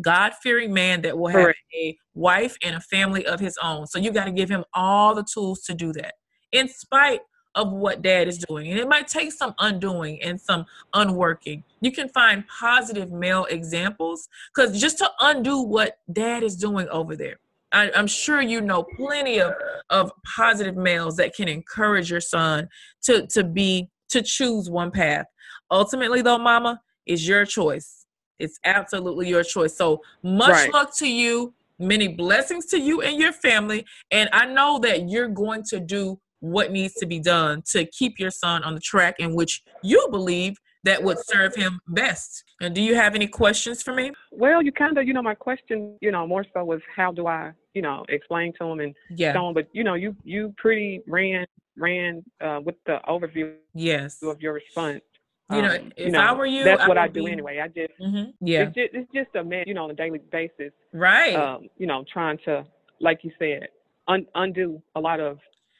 God 0.00 0.32
fearing 0.42 0.72
man 0.72 1.02
that 1.02 1.18
will 1.18 1.28
have 1.28 1.44
Correct. 1.44 1.58
a 1.74 1.96
wife 2.14 2.56
and 2.62 2.76
a 2.76 2.80
family 2.80 3.26
of 3.26 3.40
his 3.40 3.56
own. 3.62 3.86
So 3.86 3.98
you 3.98 4.12
got 4.12 4.24
to 4.26 4.32
give 4.32 4.48
him 4.48 4.64
all 4.74 5.14
the 5.14 5.24
tools 5.24 5.62
to 5.62 5.74
do 5.74 5.92
that, 5.94 6.14
in 6.52 6.68
spite 6.68 7.20
of 7.56 7.72
what 7.72 8.02
dad 8.02 8.28
is 8.28 8.38
doing. 8.38 8.70
And 8.70 8.78
it 8.78 8.88
might 8.88 9.08
take 9.08 9.32
some 9.32 9.54
undoing 9.58 10.22
and 10.22 10.40
some 10.40 10.66
unworking. 10.94 11.64
You 11.80 11.92
can 11.92 12.08
find 12.08 12.44
positive 12.46 13.10
male 13.10 13.46
examples 13.46 14.28
because 14.54 14.80
just 14.80 14.98
to 14.98 15.10
undo 15.20 15.60
what 15.60 15.98
dad 16.12 16.42
is 16.42 16.56
doing 16.56 16.88
over 16.90 17.16
there. 17.16 17.38
I, 17.72 17.90
I'm 17.94 18.06
sure 18.06 18.40
you 18.40 18.60
know 18.60 18.82
plenty 18.82 19.40
of, 19.40 19.54
of 19.90 20.12
positive 20.36 20.76
males 20.76 21.16
that 21.16 21.34
can 21.34 21.48
encourage 21.48 22.10
your 22.10 22.20
son 22.20 22.68
to, 23.04 23.26
to 23.28 23.44
be 23.44 23.88
to 24.10 24.22
choose 24.22 24.68
one 24.68 24.90
path. 24.90 25.26
Ultimately, 25.70 26.20
though, 26.22 26.38
mama, 26.38 26.80
is 27.06 27.26
your 27.26 27.44
choice. 27.44 28.06
It's 28.38 28.58
absolutely 28.64 29.28
your 29.28 29.44
choice. 29.44 29.76
So 29.76 30.00
much 30.22 30.50
Right. 30.50 30.72
luck 30.72 30.96
to 30.96 31.08
you. 31.08 31.54
Many 31.78 32.08
blessings 32.08 32.66
to 32.66 32.78
you 32.78 33.02
and 33.02 33.20
your 33.20 33.32
family. 33.32 33.86
And 34.10 34.28
I 34.32 34.46
know 34.46 34.78
that 34.80 35.08
you're 35.08 35.28
going 35.28 35.62
to 35.70 35.80
do 35.80 36.20
what 36.40 36.72
needs 36.72 36.94
to 36.94 37.06
be 37.06 37.20
done 37.20 37.62
to 37.70 37.84
keep 37.86 38.18
your 38.18 38.30
son 38.30 38.64
on 38.64 38.74
the 38.74 38.80
track 38.80 39.16
in 39.18 39.34
which 39.34 39.62
you 39.82 40.06
believe 40.10 40.56
that 40.84 41.02
would 41.02 41.18
serve 41.18 41.54
him 41.54 41.80
best. 41.88 42.44
And 42.60 42.74
do 42.74 42.80
you 42.80 42.94
have 42.94 43.14
any 43.14 43.26
questions 43.26 43.82
for 43.82 43.92
me? 43.92 44.12
Well, 44.32 44.62
you 44.62 44.72
kind 44.72 44.96
of, 44.98 45.06
you 45.06 45.12
know, 45.12 45.22
my 45.22 45.34
question, 45.34 45.96
you 46.00 46.10
know, 46.10 46.26
more 46.26 46.44
so 46.54 46.64
was 46.64 46.80
how 46.94 47.12
do 47.12 47.26
I, 47.26 47.52
you 47.74 47.82
know, 47.82 48.04
explain 48.08 48.52
to 48.58 48.64
him 48.64 48.80
and 48.80 48.94
Yeah. 49.10 49.32
so 49.34 49.40
on. 49.46 49.54
But 49.54 49.68
you 49.72 49.84
know, 49.84 49.94
you 49.94 50.16
you 50.24 50.54
pretty 50.56 51.02
ran 51.06 51.46
ran 51.76 52.22
uh, 52.40 52.60
with 52.64 52.76
the 52.86 53.00
overview 53.08 53.54
Yes. 53.74 54.22
of 54.22 54.40
your 54.40 54.52
response. 54.54 55.02
You 55.50 55.62
know, 55.62 55.74
Um, 55.76 55.92
if 55.96 56.14
I 56.14 56.32
were 56.32 56.46
you, 56.46 56.62
that's 56.64 56.82
I 56.82 56.88
what 56.88 56.96
I 56.98 57.08
do 57.08 57.24
be- 57.24 57.32
anyway. 57.32 57.58
I 57.58 57.68
just 57.68 57.92
hmm 57.98 58.30
Yeah. 58.40 58.62
it's 58.62 58.74
just 58.74 58.90
it's 58.94 59.12
just 59.12 59.34
a 59.34 59.44
man, 59.44 59.64
you 59.66 59.74
know, 59.74 59.84
on 59.84 59.90
a 59.90 59.94
daily 59.94 60.20
basis. 60.30 60.72
Right. 60.92 61.34
Um, 61.34 61.68
you 61.76 61.86
know, 61.86 62.04
trying 62.12 62.38
to, 62.46 62.64
like 63.00 63.24
you 63.24 63.32
said, 63.38 63.68
un- 64.08 64.26
undo 64.34 64.80
a 64.94 65.00
lot 65.00 65.20
of 65.20 65.38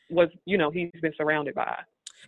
what 0.08 0.30
you 0.44 0.58
know 0.58 0.70
he's 0.70 0.90
been 1.00 1.14
surrounded 1.16 1.54
by. 1.54 1.78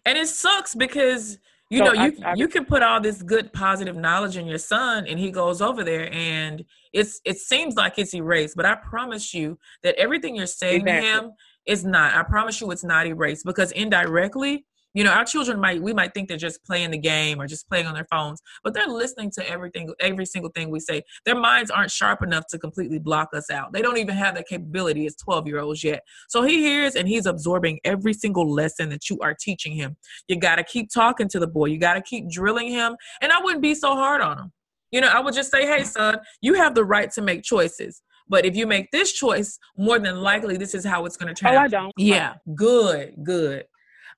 and 0.06 0.16
it 0.16 0.26
sucks 0.28 0.74
because 0.74 1.38
you 1.72 1.78
So 1.78 1.85
know 1.87 2.00
I- 2.00 2.06
you 2.06 2.12
I- 2.24 2.35
you 2.35 2.48
can 2.48 2.64
put 2.66 2.82
all 2.82 3.00
this 3.00 3.22
good 3.22 3.52
positive 3.52 3.96
knowledge 3.96 4.37
in 4.37 4.46
your 4.46 4.58
son 4.58 5.06
and 5.06 5.18
he 5.18 5.30
goes 5.30 5.62
over 5.62 5.82
there 5.82 6.12
and 6.12 6.64
it's 6.92 7.20
it 7.24 7.38
seems 7.38 7.74
like 7.76 7.94
it's 7.98 8.14
erased 8.14 8.56
but 8.56 8.66
i 8.66 8.74
promise 8.74 9.32
you 9.32 9.58
that 9.82 9.94
everything 9.96 10.37
you're 10.37 10.46
saying 10.46 10.82
Exactly. 10.87 11.08
to 11.08 11.14
him 11.26 11.30
is 11.66 11.85
not 11.85 12.14
i 12.14 12.22
promise 12.22 12.61
you 12.61 12.70
it's 12.70 12.85
not 12.85 13.06
erased 13.06 13.44
because 13.46 13.70
indirectly 13.72 14.66
you 14.94 15.05
know 15.05 15.11
our 15.11 15.24
children 15.24 15.61
might 15.61 15.83
we 15.83 15.92
might 15.92 16.12
think 16.14 16.28
they're 16.28 16.37
just 16.37 16.64
playing 16.64 16.90
the 16.90 16.98
game 16.98 17.40
or 17.40 17.46
just 17.46 17.68
playing 17.68 17.87
on 17.87 17.94
their 17.94 18.07
phones 18.11 18.40
but 18.62 18.74
they're 18.74 18.87
listening 18.87 19.31
to 19.31 19.48
everything 19.48 19.92
every 20.00 20.26
single 20.26 20.50
thing 20.50 20.70
we 20.70 20.81
say 20.81 21.02
their 21.24 21.38
minds 21.38 21.70
aren't 21.70 21.90
sharp 21.90 22.22
enough 22.22 22.44
to 22.48 22.59
completely 22.59 22.98
block 22.98 23.28
us 23.35 23.50
out 23.50 23.72
they 23.72 23.83
don't 23.83 23.98
even 23.98 24.14
have 24.14 24.35
that 24.35 24.46
capability 24.46 25.07
as 25.07 25.16
12 25.16 25.46
year 25.46 25.61
olds 25.61 25.83
yet 25.83 26.02
so 26.28 26.42
he 26.42 26.59
hears 26.59 26.94
and 26.94 27.09
he's 27.09 27.26
absorbing 27.26 27.78
every 27.85 28.12
single 28.12 28.50
lesson 28.50 28.88
that 28.88 29.09
you 29.09 29.18
are 29.20 29.35
teaching 29.35 29.72
him 29.72 29.96
you 30.28 30.37
got 30.37 30.57
to 30.57 30.64
keep 30.64 30.90
talking 30.92 31.28
to 31.28 31.38
the 31.38 31.46
boy. 31.46 31.66
You 31.66 31.78
got 31.78 31.94
to 31.94 32.02
keep 32.02 32.31
drilling 32.31 32.68
him. 32.68 32.96
And 33.20 33.33
I 33.33 33.40
wouldn't 33.40 33.62
be 33.62 33.74
so 33.74 33.94
hard 33.94 34.20
on 34.20 34.38
him. 34.38 34.52
You 34.90 35.00
know, 35.00 35.09
I 35.09 35.20
would 35.20 35.35
just 35.35 35.50
say, 35.50 35.66
hey, 35.66 35.85
son, 35.85 36.18
you 36.40 36.55
have 36.55 36.74
the 36.74 36.85
right 36.85 37.11
to 37.12 37.22
make 37.22 37.42
choices. 37.42 38.02
But 38.28 38.44
if 38.44 38.55
you 38.55 38.66
make 38.66 38.90
this 38.90 39.12
choice, 39.12 39.59
more 39.76 39.98
than 39.98 40.16
likely, 40.20 40.57
this 40.57 40.74
is 40.74 40.85
how 40.85 41.05
it's 41.07 41.16
going 41.16 41.35
to 41.35 41.38
turn 41.38 41.55
Oh, 41.55 41.59
out. 41.59 41.64
I 41.64 41.68
don't. 41.68 41.92
Yeah, 41.96 42.35
good, 42.55 43.14
good. 43.22 43.64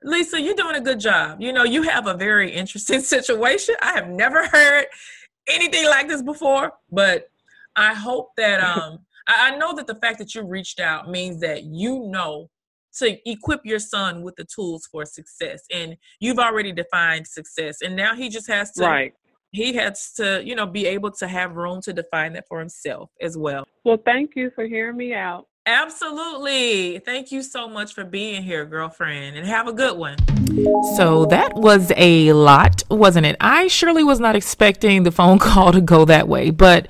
Lisa, 0.04 0.40
you're 0.40 0.54
doing 0.54 0.76
a 0.76 0.80
good 0.80 1.00
job. 1.00 1.40
You 1.40 1.52
know, 1.52 1.64
you 1.64 1.82
have 1.82 2.06
a 2.06 2.14
very 2.14 2.50
interesting 2.52 3.00
situation. 3.16 3.74
I 3.82 3.92
have 3.94 4.08
never 4.08 4.46
heard 4.46 4.86
anything 5.48 5.86
like 5.86 6.08
this 6.08 6.22
before, 6.22 6.72
but 6.92 7.28
I 7.74 7.94
hope 7.94 8.30
that 8.36 8.60
um 8.76 9.00
I, 9.26 9.52
I 9.52 9.56
know 9.56 9.74
that 9.74 9.86
the 9.86 9.94
fact 9.96 10.18
that 10.18 10.34
you 10.34 10.42
reached 10.42 10.78
out 10.78 11.10
means 11.10 11.40
that 11.40 11.64
you 11.64 12.08
know 12.10 12.50
to 12.98 13.18
equip 13.28 13.60
your 13.64 13.80
son 13.80 14.22
with 14.22 14.36
the 14.36 14.44
tools 14.44 14.86
for 14.86 15.04
success 15.04 15.62
and 15.72 15.96
you've 16.20 16.38
already 16.38 16.70
defined 16.70 17.26
success 17.26 17.78
and 17.82 17.96
now 17.96 18.14
he 18.14 18.28
just 18.28 18.46
has 18.46 18.70
to 18.72 18.84
Right. 18.84 19.12
he 19.50 19.72
has 19.72 20.12
to 20.12 20.40
you 20.44 20.54
know 20.54 20.66
be 20.66 20.86
able 20.86 21.10
to 21.10 21.26
have 21.26 21.56
room 21.56 21.80
to 21.82 21.92
define 21.92 22.34
that 22.34 22.46
for 22.46 22.60
himself 22.60 23.10
as 23.20 23.36
well 23.36 23.66
Well, 23.84 23.96
thank 24.04 24.36
you 24.36 24.52
for 24.54 24.64
hearing 24.64 24.96
me 24.96 25.12
out. 25.12 25.48
Absolutely 25.66 26.98
thank 26.98 27.32
you 27.32 27.42
so 27.42 27.68
much 27.68 27.94
for 27.94 28.04
being 28.04 28.42
here 28.42 28.64
girlfriend 28.66 29.36
and 29.36 29.46
have 29.46 29.66
a 29.66 29.72
good 29.72 29.96
one 29.96 30.16
so 30.96 31.26
that 31.26 31.54
was 31.56 31.90
a 31.96 32.32
lot, 32.32 32.84
wasn't 32.88 33.26
it? 33.26 33.36
I 33.40 33.66
surely 33.66 34.04
was 34.04 34.20
not 34.20 34.36
expecting 34.36 35.02
the 35.02 35.10
phone 35.10 35.38
call 35.40 35.72
to 35.72 35.80
go 35.80 36.04
that 36.04 36.28
way. 36.28 36.50
But 36.50 36.86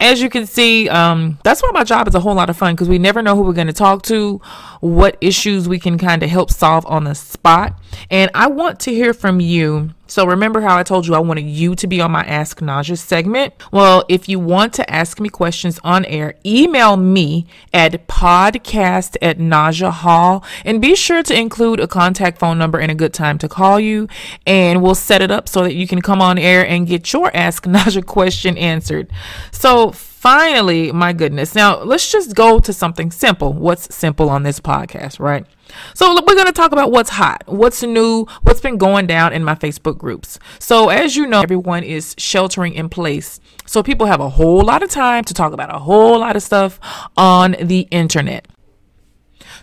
as 0.00 0.20
you 0.20 0.28
can 0.28 0.46
see, 0.46 0.88
um, 0.88 1.38
that's 1.44 1.62
why 1.62 1.70
my 1.72 1.84
job 1.84 2.08
is 2.08 2.14
a 2.14 2.20
whole 2.20 2.34
lot 2.34 2.50
of 2.50 2.56
fun 2.56 2.74
because 2.74 2.88
we 2.88 2.98
never 2.98 3.22
know 3.22 3.36
who 3.36 3.42
we're 3.42 3.52
going 3.52 3.68
to 3.68 3.72
talk 3.72 4.02
to, 4.04 4.40
what 4.80 5.16
issues 5.20 5.68
we 5.68 5.78
can 5.78 5.96
kind 5.96 6.22
of 6.22 6.30
help 6.30 6.50
solve 6.50 6.84
on 6.86 7.04
the 7.04 7.14
spot. 7.14 7.78
And 8.10 8.30
I 8.34 8.48
want 8.48 8.80
to 8.80 8.92
hear 8.92 9.14
from 9.14 9.38
you. 9.40 9.90
So 10.06 10.26
remember 10.26 10.60
how 10.60 10.76
I 10.76 10.82
told 10.82 11.06
you 11.06 11.14
I 11.14 11.18
wanted 11.18 11.46
you 11.46 11.74
to 11.76 11.86
be 11.86 12.00
on 12.00 12.10
my 12.10 12.22
Ask 12.24 12.60
Naja 12.60 12.98
segment? 12.98 13.54
Well, 13.72 14.04
if 14.08 14.28
you 14.28 14.38
want 14.38 14.74
to 14.74 14.90
ask 14.90 15.18
me 15.18 15.28
questions 15.28 15.80
on 15.82 16.04
air, 16.04 16.34
email 16.44 16.96
me 16.96 17.46
at 17.72 18.06
podcast 18.06 19.16
at 19.22 19.38
Naja 19.38 19.90
Hall 19.90 20.44
and 20.64 20.82
be 20.82 20.94
sure 20.94 21.22
to 21.22 21.38
include 21.38 21.80
a 21.80 21.86
contact 21.86 22.38
phone 22.38 22.58
number 22.58 22.78
and 22.78 22.90
a 22.90 22.94
good 22.94 23.14
time 23.14 23.38
to 23.38 23.48
call 23.48 23.80
you. 23.80 24.06
And 24.46 24.82
we'll 24.82 24.94
set 24.94 25.22
it 25.22 25.30
up 25.30 25.48
so 25.48 25.62
that 25.62 25.74
you 25.74 25.86
can 25.86 26.02
come 26.02 26.20
on 26.20 26.38
air 26.38 26.66
and 26.66 26.86
get 26.86 27.12
your 27.12 27.34
Ask 27.34 27.64
Naja 27.66 28.04
question 28.04 28.58
answered. 28.58 29.10
So 29.52 29.90
finally, 29.90 30.92
my 30.92 31.12
goodness. 31.12 31.54
Now 31.54 31.82
let's 31.82 32.10
just 32.10 32.34
go 32.34 32.58
to 32.58 32.72
something 32.72 33.10
simple. 33.10 33.52
What's 33.52 33.94
simple 33.94 34.28
on 34.28 34.42
this 34.42 34.60
podcast, 34.60 35.18
right? 35.18 35.46
So 35.94 36.14
we're 36.26 36.34
going 36.34 36.46
to 36.46 36.52
talk 36.52 36.72
about 36.72 36.90
what's 36.90 37.10
hot, 37.10 37.44
what's 37.46 37.82
new, 37.82 38.26
what's 38.42 38.60
been 38.60 38.78
going 38.78 39.06
down 39.06 39.32
in 39.32 39.44
my 39.44 39.54
Facebook 39.54 39.98
groups. 39.98 40.38
So 40.58 40.88
as 40.88 41.16
you 41.16 41.26
know, 41.26 41.40
everyone 41.42 41.82
is 41.82 42.14
sheltering 42.18 42.74
in 42.74 42.88
place. 42.88 43.40
So 43.66 43.82
people 43.82 44.06
have 44.06 44.20
a 44.20 44.28
whole 44.28 44.62
lot 44.62 44.82
of 44.82 44.90
time 44.90 45.24
to 45.24 45.34
talk 45.34 45.52
about 45.52 45.74
a 45.74 45.78
whole 45.78 46.18
lot 46.20 46.36
of 46.36 46.42
stuff 46.42 46.78
on 47.16 47.56
the 47.60 47.80
internet. 47.90 48.46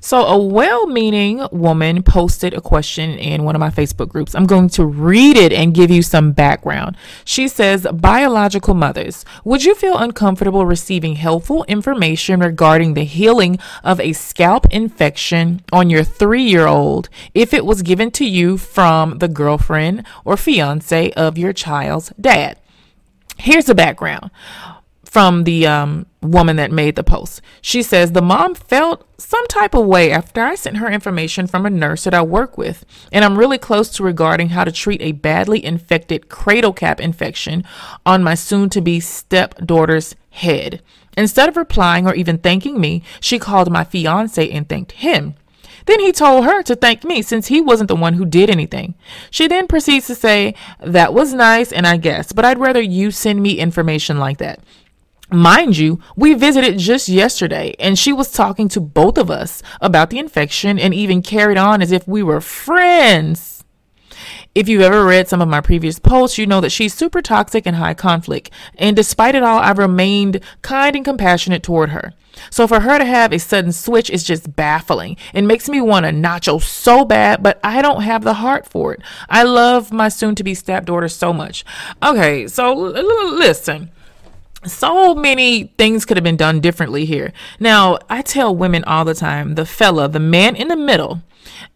So, 0.04 0.26
a 0.26 0.36
well 0.36 0.88
meaning 0.88 1.48
woman 1.52 2.02
posted 2.02 2.56
a 2.56 2.60
question 2.60 3.20
in 3.20 3.44
one 3.44 3.54
of 3.56 3.60
my 3.60 3.70
Facebook 3.70 4.10
groups. 4.10 4.34
I'm 4.34 4.48
going 4.48 4.68
to 4.70 4.84
read 4.84 5.38
it 5.38 5.54
and 5.54 5.76
give 5.76 5.92
you 5.92 6.02
some 6.02 6.32
background. 6.32 6.98
She 7.24 7.48
says, 7.48 7.86
Biological 7.94 8.74
mothers, 8.74 9.24
would 9.46 9.64
you 9.64 9.76
feel 9.76 9.96
uncomfortable 9.96 10.66
receiving 10.66 11.18
helpful 11.18 11.66
information 11.66 12.40
regarding 12.40 12.96
the 12.96 13.04
healing 13.04 13.60
of 13.84 14.00
a 14.00 14.14
scalp 14.14 14.66
infection 14.72 15.62
on 15.72 15.92
your 15.92 16.04
three 16.04 16.44
year 16.44 16.66
old 16.66 17.08
if 17.36 17.54
it 17.54 17.64
was 17.64 17.84
given 17.84 18.10
to 18.12 18.26
you 18.26 18.58
from 18.58 19.20
the 19.20 19.28
girlfriend 19.28 20.04
or 20.26 20.36
fiance 20.36 21.12
of 21.12 21.38
your 21.38 21.54
child's 21.54 22.12
dad? 22.20 22.58
Here's 23.38 23.66
the 23.66 23.76
background 23.76 24.32
from 25.12 25.44
the 25.44 25.68
um, 25.68 26.06
woman 26.22 26.56
that 26.56 26.72
made 26.72 26.96
the 26.96 27.04
post. 27.04 27.42
She 27.62 27.84
says 27.84 28.14
the 28.14 28.22
mom 28.22 28.56
felt 28.56 29.06
some 29.20 29.46
type 29.48 29.74
of 29.74 29.86
way 29.86 30.10
after 30.10 30.40
I 30.42 30.56
sent 30.56 30.78
her 30.78 30.90
information 30.90 31.48
from 31.48 31.66
a 31.66 31.70
nurse 31.70 32.06
that 32.06 32.14
I 32.14 32.22
work 32.22 32.58
with, 32.58 32.86
and 33.12 33.26
I'm 33.26 33.38
really 33.38 33.58
close 33.58 33.90
to 33.90 34.04
regarding 34.04 34.50
how 34.50 34.64
to 34.64 34.72
treat 34.72 35.02
a 35.02 35.12
badly 35.12 35.66
infected 35.66 36.30
cradle 36.30 36.72
cap 36.72 37.02
infection 37.02 37.66
on 38.06 38.24
my 38.24 38.36
soon 38.36 38.70
to 38.70 38.80
be 38.80 39.02
stepdaughter's 39.02 40.16
head. 40.30 40.82
Instead 41.18 41.50
of 41.50 41.58
replying 41.58 42.08
or 42.08 42.16
even 42.16 42.38
thanking 42.38 42.80
me, 42.80 43.04
she 43.20 43.38
called 43.38 43.70
my 43.70 43.84
fiance 43.84 44.50
and 44.50 44.70
thanked 44.70 44.94
him. 44.94 45.36
Then 45.88 46.00
he 46.00 46.14
told 46.14 46.46
her 46.46 46.64
to 46.64 46.76
thank 46.76 47.04
me 47.04 47.22
since 47.22 47.48
he 47.48 47.60
wasn't 47.60 47.90
the 47.90 47.96
one 47.96 48.14
who 48.14 48.26
did 48.26 48.50
anything. 48.50 48.94
She 49.30 49.48
then 49.48 49.68
proceeds 49.68 50.08
to 50.08 50.16
say, 50.16 50.56
That 50.80 51.14
was 51.14 51.34
nice, 51.34 51.74
and 51.74 51.86
I 51.86 51.98
guess, 51.98 52.32
but 52.32 52.46
I'd 52.46 52.60
rather 52.60 52.82
you 52.82 53.12
send 53.12 53.42
me 53.42 53.60
information 53.60 54.20
like 54.20 54.38
that. 54.38 54.62
Mind 55.34 55.78
you, 55.78 55.98
we 56.18 56.34
visited 56.34 56.78
just 56.78 57.08
yesterday 57.08 57.74
and 57.80 57.98
she 57.98 58.12
was 58.12 58.34
talking 58.34 58.68
to 58.68 58.82
both 58.82 59.18
of 59.18 59.32
us 59.32 59.64
about 59.80 60.10
the 60.10 60.20
infection 60.20 60.78
and 60.78 60.94
even 60.94 61.22
carried 61.22 61.58
on 61.58 61.82
as 61.82 61.94
if 61.94 62.06
we 62.06 62.22
were 62.22 62.42
friends. 62.42 63.64
If 64.54 64.68
you've 64.68 64.82
ever 64.82 65.06
read 65.06 65.30
some 65.30 65.42
of 65.42 65.48
my 65.48 65.62
previous 65.62 66.00
posts, 66.00 66.38
you 66.38 66.46
know 66.46 66.60
that 66.60 66.74
she's 66.74 66.94
super 66.94 67.22
toxic 67.22 67.66
and 67.66 67.78
high 67.78 67.94
conflict. 67.94 68.52
And 68.78 68.94
despite 68.94 69.34
it 69.34 69.42
all, 69.42 69.60
I've 69.60 69.78
remained 69.78 70.42
kind 70.64 70.98
and 70.98 71.06
compassionate 71.06 71.64
toward 71.64 71.92
her. 71.92 72.12
So 72.50 72.68
for 72.68 72.82
her 72.82 72.98
to 72.98 73.06
have 73.06 73.32
a 73.32 73.40
sudden 73.40 73.72
switch 73.72 74.10
is 74.10 74.26
just 74.26 74.54
baffling. 74.58 75.16
It 75.34 75.44
makes 75.44 75.70
me 75.70 75.80
want 75.80 76.06
a 76.06 76.10
nacho 76.10 76.56
oh 76.56 76.60
so 76.60 77.06
bad, 77.06 77.42
but 77.42 77.58
I 77.64 77.82
don't 77.82 78.02
have 78.02 78.26
the 78.26 78.34
heart 78.34 78.68
for 78.68 78.94
it. 78.94 79.02
I 79.30 79.44
love 79.44 79.94
my 79.94 80.10
soon 80.10 80.36
to 80.36 80.44
be 80.44 80.56
stepdaughter 80.56 81.08
so 81.08 81.32
much. 81.32 81.64
Okay, 82.04 82.50
so 82.50 82.94
l- 82.94 83.36
listen 83.38 83.92
so 84.66 85.16
many 85.16 85.66
things 85.78 86.06
could 86.06 86.18
have 86.18 86.24
been 86.24 86.38
done 86.38 86.60
differently 86.60 87.06
here. 87.06 87.34
Now, 87.60 87.98
I 88.10 88.22
tell 88.22 88.56
women 88.56 88.84
all 88.84 89.06
the 89.06 89.14
time 89.14 89.56
the 89.56 89.66
fella, 89.66 90.08
the 90.08 90.20
man 90.20 90.56
in 90.56 90.68
the 90.68 90.76
middle, 90.76 91.22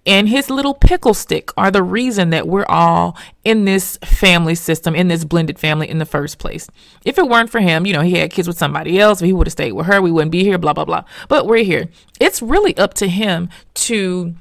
and 0.06 0.30
his 0.30 0.50
little 0.50 0.76
pickle 0.76 1.14
stick 1.14 1.50
are 1.58 1.72
the 1.72 1.82
reason 1.82 2.30
that 2.30 2.48
we're 2.48 2.66
all 2.68 3.18
in 3.44 3.66
this 3.66 3.98
family 3.98 4.56
system, 4.56 4.94
in 4.94 5.08
this 5.08 5.24
blended 5.24 5.58
family 5.58 5.90
in 5.90 5.98
the 5.98 6.06
first 6.06 6.38
place. 6.38 6.68
If 7.04 7.18
it 7.18 7.28
weren't 7.28 7.50
for 7.50 7.60
him, 7.60 7.86
you 7.86 7.94
know, 7.94 8.02
he 8.02 8.14
had 8.14 8.32
kids 8.32 8.48
with 8.48 8.58
somebody 8.58 9.00
else, 9.00 9.20
he 9.20 9.34
would 9.34 9.48
have 9.48 9.52
stayed 9.52 9.74
with 9.74 9.88
her, 9.88 10.02
we 10.02 10.12
wouldn't 10.12 10.32
be 10.32 10.44
here, 10.44 10.60
blah, 10.60 10.74
blah, 10.74 10.86
blah. 10.86 11.04
But 11.28 11.48
we're 11.48 11.64
here. 11.64 11.90
It's 12.20 12.42
really 12.42 12.78
up 12.78 12.94
to 12.96 13.08
him 13.08 13.50
to 13.76 14.36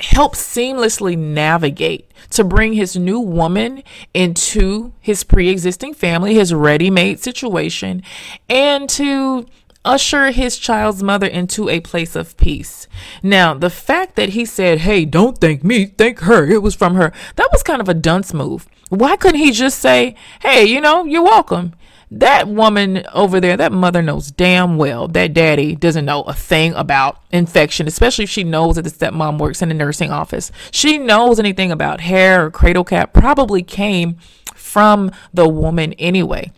help 0.00 0.34
seamlessly 0.34 1.18
navigate 1.18 2.09
to 2.30 2.44
bring 2.44 2.72
his 2.72 2.96
new 2.96 3.20
woman 3.20 3.82
into 4.14 4.92
his 5.00 5.24
pre-existing 5.24 5.94
family 5.94 6.34
his 6.34 6.54
ready-made 6.54 7.20
situation 7.20 8.02
and 8.48 8.88
to 8.88 9.46
usher 9.84 10.30
his 10.30 10.58
child's 10.58 11.02
mother 11.02 11.26
into 11.26 11.68
a 11.70 11.80
place 11.80 12.14
of 12.14 12.36
peace. 12.36 12.86
Now 13.22 13.54
the 13.54 13.70
fact 13.70 14.16
that 14.16 14.30
he 14.30 14.44
said 14.44 14.80
hey 14.80 15.04
don't 15.04 15.38
thank 15.38 15.64
me 15.64 15.86
thank 15.86 16.20
her 16.20 16.46
it 16.46 16.62
was 16.62 16.74
from 16.74 16.94
her. 16.94 17.12
That 17.36 17.48
was 17.52 17.62
kind 17.62 17.80
of 17.80 17.88
a 17.88 17.94
dunce 17.94 18.34
move. 18.34 18.68
Why 18.88 19.16
couldn't 19.16 19.40
he 19.40 19.52
just 19.52 19.78
say 19.78 20.14
hey 20.40 20.64
you 20.64 20.80
know 20.80 21.04
you're 21.04 21.22
welcome 21.22 21.74
that 22.10 22.48
woman 22.48 23.04
over 23.12 23.40
there, 23.40 23.56
that 23.56 23.72
mother 23.72 24.02
knows 24.02 24.30
damn 24.30 24.76
well 24.76 25.06
that 25.08 25.32
daddy 25.32 25.76
doesn't 25.76 26.04
know 26.04 26.22
a 26.22 26.34
thing 26.34 26.74
about 26.74 27.22
infection, 27.30 27.86
especially 27.86 28.24
if 28.24 28.30
she 28.30 28.42
knows 28.42 28.76
that 28.76 28.82
the 28.82 28.90
stepmom 28.90 29.38
works 29.38 29.62
in 29.62 29.68
the 29.68 29.74
nursing 29.74 30.10
office. 30.10 30.50
She 30.72 30.98
knows 30.98 31.38
anything 31.38 31.70
about 31.70 32.00
hair 32.00 32.46
or 32.46 32.50
cradle 32.50 32.84
cap 32.84 33.12
probably 33.12 33.62
came 33.62 34.16
from 34.54 35.12
the 35.32 35.48
woman 35.48 35.92
anyway. 35.94 36.52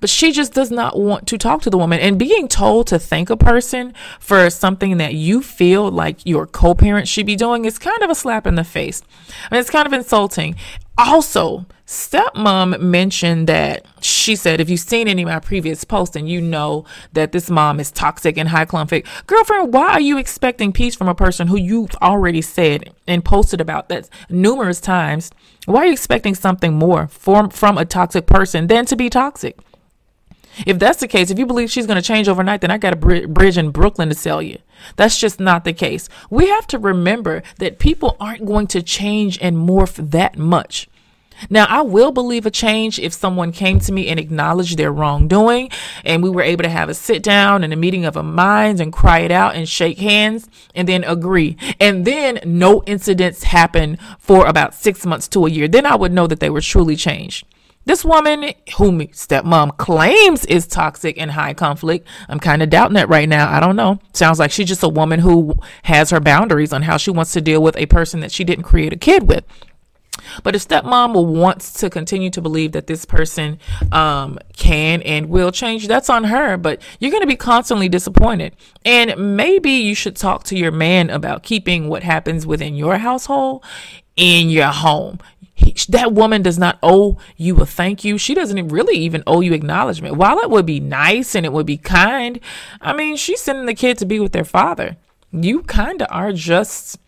But 0.00 0.10
she 0.10 0.32
just 0.32 0.52
does 0.52 0.70
not 0.70 0.98
want 0.98 1.26
to 1.28 1.38
talk 1.38 1.62
to 1.62 1.70
the 1.70 1.78
woman. 1.78 2.00
And 2.00 2.18
being 2.18 2.48
told 2.48 2.88
to 2.88 2.98
thank 2.98 3.30
a 3.30 3.36
person 3.36 3.94
for 4.18 4.50
something 4.50 4.96
that 4.96 5.14
you 5.14 5.40
feel 5.42 5.90
like 5.90 6.24
your 6.24 6.46
co 6.46 6.74
parent 6.74 7.06
should 7.06 7.26
be 7.26 7.36
doing 7.36 7.64
is 7.64 7.78
kind 7.78 8.02
of 8.02 8.10
a 8.10 8.14
slap 8.14 8.46
in 8.46 8.56
the 8.56 8.64
face. 8.64 9.02
I 9.50 9.54
mean, 9.54 9.60
it's 9.60 9.70
kind 9.70 9.86
of 9.86 9.92
insulting. 9.92 10.56
Also, 10.98 11.66
stepmom 11.86 12.80
mentioned 12.80 13.46
that 13.48 13.84
she 14.00 14.36
said, 14.36 14.60
if 14.60 14.70
you've 14.70 14.80
seen 14.80 15.06
any 15.06 15.22
of 15.22 15.28
my 15.28 15.38
previous 15.38 15.84
posts 15.84 16.16
and 16.16 16.28
you 16.28 16.40
know 16.40 16.84
that 17.12 17.32
this 17.32 17.50
mom 17.50 17.78
is 17.78 17.90
toxic 17.90 18.38
and 18.38 18.48
high 18.48 18.64
conflict, 18.64 19.06
girlfriend, 19.26 19.72
why 19.72 19.88
are 19.88 20.00
you 20.00 20.16
expecting 20.16 20.72
peace 20.72 20.94
from 20.94 21.08
a 21.08 21.14
person 21.14 21.48
who 21.48 21.58
you've 21.58 21.94
already 21.96 22.40
said 22.40 22.94
and 23.06 23.24
posted 23.24 23.60
about 23.60 23.88
that 23.88 24.08
numerous 24.30 24.80
times? 24.80 25.30
Why 25.66 25.82
are 25.82 25.86
you 25.86 25.92
expecting 25.92 26.34
something 26.34 26.74
more 26.74 27.08
from, 27.08 27.50
from 27.50 27.76
a 27.76 27.84
toxic 27.84 28.26
person 28.26 28.66
than 28.66 28.86
to 28.86 28.96
be 28.96 29.10
toxic? 29.10 29.58
If 30.66 30.78
that's 30.78 31.00
the 31.00 31.08
case, 31.08 31.30
if 31.30 31.38
you 31.38 31.46
believe 31.46 31.70
she's 31.70 31.86
going 31.86 32.00
to 32.00 32.06
change 32.06 32.28
overnight, 32.28 32.60
then 32.60 32.70
I 32.70 32.78
got 32.78 32.92
a 32.92 32.96
bri- 32.96 33.26
bridge 33.26 33.58
in 33.58 33.70
Brooklyn 33.70 34.08
to 34.08 34.14
sell 34.14 34.40
you. 34.40 34.58
That's 34.96 35.18
just 35.18 35.40
not 35.40 35.64
the 35.64 35.72
case. 35.72 36.08
We 36.30 36.48
have 36.48 36.66
to 36.68 36.78
remember 36.78 37.42
that 37.58 37.78
people 37.78 38.16
aren't 38.20 38.46
going 38.46 38.68
to 38.68 38.82
change 38.82 39.38
and 39.42 39.56
morph 39.56 40.10
that 40.10 40.38
much. 40.38 40.88
Now, 41.50 41.66
I 41.68 41.82
will 41.82 42.12
believe 42.12 42.46
a 42.46 42.50
change 42.50 42.98
if 42.98 43.12
someone 43.12 43.52
came 43.52 43.80
to 43.80 43.92
me 43.92 44.08
and 44.08 44.18
acknowledged 44.18 44.78
their 44.78 44.92
wrongdoing 44.92 45.70
and 46.04 46.22
we 46.22 46.30
were 46.30 46.42
able 46.42 46.62
to 46.62 46.68
have 46.68 46.88
a 46.88 46.94
sit 46.94 47.22
down 47.22 47.64
and 47.64 47.72
a 47.72 47.76
meeting 47.76 48.04
of 48.04 48.16
a 48.16 48.22
minds 48.22 48.80
and 48.80 48.92
cry 48.92 49.20
it 49.20 49.30
out 49.30 49.54
and 49.54 49.68
shake 49.68 49.98
hands 49.98 50.48
and 50.74 50.88
then 50.88 51.04
agree. 51.04 51.56
And 51.80 52.04
then 52.04 52.40
no 52.44 52.82
incidents 52.86 53.44
happen 53.44 53.98
for 54.18 54.46
about 54.46 54.74
six 54.74 55.04
months 55.04 55.28
to 55.28 55.46
a 55.46 55.50
year. 55.50 55.68
Then 55.68 55.86
I 55.86 55.96
would 55.96 56.12
know 56.12 56.26
that 56.26 56.40
they 56.40 56.50
were 56.50 56.60
truly 56.60 56.96
changed. 56.96 57.46
This 57.86 58.02
woman, 58.02 58.54
whom 58.78 58.96
my 58.96 59.06
stepmom 59.08 59.76
claims 59.76 60.46
is 60.46 60.66
toxic 60.66 61.18
and 61.18 61.30
high 61.30 61.52
conflict, 61.52 62.08
I'm 62.30 62.40
kind 62.40 62.62
of 62.62 62.70
doubting 62.70 62.94
that 62.94 63.10
right 63.10 63.28
now. 63.28 63.54
I 63.54 63.60
don't 63.60 63.76
know. 63.76 63.98
Sounds 64.14 64.38
like 64.38 64.50
she's 64.50 64.68
just 64.68 64.82
a 64.82 64.88
woman 64.88 65.20
who 65.20 65.54
has 65.82 66.08
her 66.08 66.20
boundaries 66.20 66.72
on 66.72 66.82
how 66.82 66.96
she 66.96 67.10
wants 67.10 67.34
to 67.34 67.42
deal 67.42 67.62
with 67.62 67.76
a 67.76 67.84
person 67.84 68.20
that 68.20 68.32
she 68.32 68.42
didn't 68.42 68.64
create 68.64 68.94
a 68.94 68.96
kid 68.96 69.28
with. 69.28 69.44
But 70.42 70.54
if 70.54 70.66
stepmom 70.66 71.14
wants 71.38 71.72
to 71.74 71.90
continue 71.90 72.30
to 72.30 72.40
believe 72.40 72.72
that 72.72 72.86
this 72.86 73.04
person 73.04 73.58
um, 73.92 74.38
can 74.56 75.02
and 75.02 75.28
will 75.28 75.52
change, 75.52 75.86
that's 75.86 76.10
on 76.10 76.24
her. 76.24 76.56
But 76.56 76.82
you're 76.98 77.10
going 77.10 77.22
to 77.22 77.26
be 77.26 77.36
constantly 77.36 77.88
disappointed. 77.88 78.54
And 78.84 79.36
maybe 79.36 79.70
you 79.70 79.94
should 79.94 80.16
talk 80.16 80.44
to 80.44 80.56
your 80.56 80.72
man 80.72 81.10
about 81.10 81.42
keeping 81.42 81.88
what 81.88 82.02
happens 82.02 82.46
within 82.46 82.74
your 82.74 82.98
household 82.98 83.64
in 84.16 84.50
your 84.50 84.68
home. 84.68 85.18
He, 85.56 85.76
that 85.90 86.12
woman 86.12 86.42
does 86.42 86.58
not 86.58 86.78
owe 86.82 87.16
you 87.36 87.56
a 87.58 87.66
thank 87.66 88.04
you. 88.04 88.18
She 88.18 88.34
doesn't 88.34 88.68
really 88.68 88.96
even 88.98 89.22
owe 89.26 89.40
you 89.40 89.52
acknowledgement. 89.52 90.16
While 90.16 90.38
it 90.40 90.50
would 90.50 90.66
be 90.66 90.80
nice 90.80 91.36
and 91.36 91.46
it 91.46 91.52
would 91.52 91.66
be 91.66 91.76
kind, 91.76 92.40
I 92.80 92.92
mean, 92.92 93.16
she's 93.16 93.40
sending 93.40 93.66
the 93.66 93.74
kid 93.74 93.98
to 93.98 94.06
be 94.06 94.18
with 94.18 94.32
their 94.32 94.44
father. 94.44 94.96
You 95.30 95.62
kind 95.62 96.02
of 96.02 96.08
are 96.10 96.32
just 96.32 96.98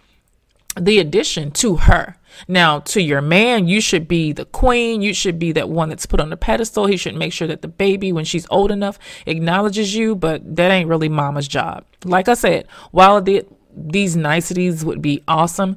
the 0.79 0.99
addition 0.99 1.51
to 1.53 1.77
her. 1.77 2.17
Now, 2.49 2.81
to 2.81 3.01
your 3.01 3.21
man, 3.21 3.69
you 3.69 3.81
should 3.81 4.07
be 4.09 4.33
the 4.33 4.45
queen. 4.45 5.03
You 5.03 5.15
should 5.15 5.39
be 5.39 5.53
that 5.53 5.69
one 5.69 5.89
that's 5.89 6.07
put 6.07 6.21
on 6.21 6.31
the 6.31 6.37
pedestal. 6.37 6.87
He 6.87 6.97
should 6.97 7.15
make 7.15 7.33
sure 7.33 7.49
that 7.49 7.63
the 7.63 7.69
baby, 7.69 8.13
when 8.13 8.25
she's 8.25 8.47
old 8.51 8.71
enough, 8.71 8.99
acknowledges 9.27 9.95
you, 9.95 10.15
but 10.15 10.57
that 10.57 10.71
ain't 10.71 10.89
really 10.89 11.09
mama's 11.09 11.49
job. 11.49 11.85
Like 12.05 12.29
I 12.29 12.35
said, 12.35 12.67
while 12.91 13.21
the, 13.21 13.47
these 13.75 14.17
niceties 14.17 14.85
would 14.85 15.03
be 15.03 15.23
awesome, 15.27 15.77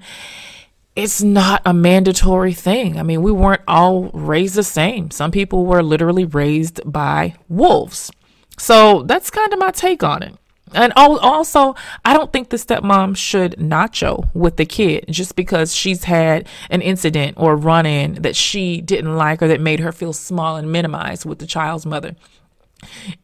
it's 0.96 1.22
not 1.24 1.62
a 1.66 1.74
mandatory 1.74 2.54
thing. 2.54 3.00
I 3.00 3.04
mean, 3.04 3.22
we 3.22 3.32
weren't 3.32 3.62
all 3.68 4.10
raised 4.14 4.56
the 4.56 4.64
same. 4.64 5.12
Some 5.12 5.32
people 5.32 5.66
were 5.66 5.82
literally 5.82 6.26
raised 6.26 6.82
by 6.86 7.36
wolves. 7.48 8.12
So 8.58 9.04
that's 9.04 9.30
kind 9.30 9.54
of 9.54 9.60
my 9.60 9.72
take 9.72 10.04
on 10.04 10.24
it. 10.24 10.36
And 10.74 10.94
also, 10.96 11.76
I 12.06 12.14
don't 12.14 12.32
think 12.32 12.50
the 12.50 12.58
stepmom 12.58 13.18
should 13.18 13.54
nacho 13.54 14.30
with 14.36 14.58
the 14.58 14.66
kid 14.66 15.06
just 15.10 15.36
because 15.36 15.74
she's 15.74 16.04
had 16.04 16.48
an 16.70 16.82
incident 16.82 17.38
or 17.38 17.56
run 17.56 17.86
in 17.86 18.22
that 18.22 18.36
she 18.36 18.82
didn't 18.82 19.16
like 19.16 19.42
or 19.42 19.48
that 19.48 19.62
made 19.62 19.80
her 19.80 19.92
feel 19.92 20.14
small 20.14 20.56
and 20.58 20.72
minimized 20.72 21.26
with 21.26 21.40
the 21.40 21.48
child's 21.48 21.86
mother. 21.86 22.16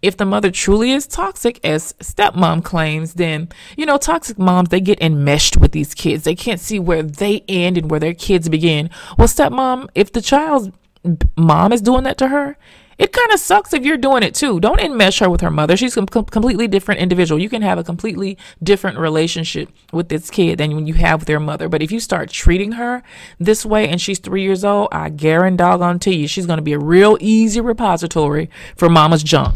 If 0.01 0.17
the 0.17 0.25
mother 0.25 0.51
truly 0.51 0.91
is 0.91 1.07
toxic, 1.07 1.59
as 1.63 1.93
stepmom 1.93 2.63
claims, 2.63 3.13
then, 3.13 3.49
you 3.77 3.85
know, 3.85 3.97
toxic 3.97 4.37
moms, 4.37 4.69
they 4.69 4.81
get 4.81 5.01
enmeshed 5.01 5.55
with 5.55 5.71
these 5.71 5.93
kids. 5.93 6.25
They 6.25 6.35
can't 6.35 6.59
see 6.59 6.77
where 6.79 7.03
they 7.03 7.43
end 7.47 7.77
and 7.77 7.89
where 7.89 7.99
their 7.99 8.13
kids 8.13 8.49
begin. 8.49 8.89
Well, 9.17 9.29
stepmom, 9.29 9.87
if 9.95 10.11
the 10.11 10.21
child's 10.21 10.71
mom 11.37 11.71
is 11.71 11.81
doing 11.81 12.03
that 12.03 12.17
to 12.17 12.27
her, 12.27 12.57
it 12.97 13.11
kind 13.11 13.31
of 13.31 13.39
sucks 13.39 13.73
if 13.73 13.83
you're 13.83 13.97
doing 13.97 14.23
it 14.23 14.35
too. 14.35 14.59
Don't 14.59 14.79
enmesh 14.79 15.19
her 15.19 15.29
with 15.29 15.41
her 15.41 15.51
mother. 15.51 15.75
She's 15.75 15.97
a 15.97 16.05
com- 16.05 16.25
completely 16.25 16.67
different 16.67 17.01
individual. 17.01 17.41
You 17.41 17.49
can 17.49 17.61
have 17.61 17.77
a 17.77 17.83
completely 17.83 18.37
different 18.61 18.97
relationship 18.97 19.69
with 19.91 20.09
this 20.09 20.29
kid 20.29 20.59
than 20.59 20.75
when 20.75 20.87
you 20.87 20.93
have 20.95 21.21
with 21.21 21.29
your 21.29 21.39
mother. 21.39 21.67
But 21.67 21.81
if 21.81 21.91
you 21.91 21.99
start 21.99 22.29
treating 22.29 22.73
her 22.73 23.03
this 23.39 23.65
way 23.65 23.89
and 23.89 23.99
she's 23.99 24.19
three 24.19 24.43
years 24.43 24.63
old, 24.63 24.89
I 24.91 25.09
guarantee 25.09 25.55
doggone 25.55 25.99
to 25.99 26.13
you, 26.13 26.27
she's 26.27 26.45
going 26.45 26.57
to 26.57 26.63
be 26.63 26.73
a 26.73 26.79
real 26.79 27.17
easy 27.19 27.61
repository 27.61 28.49
for 28.75 28.89
mama's 28.89 29.23
junk. 29.23 29.55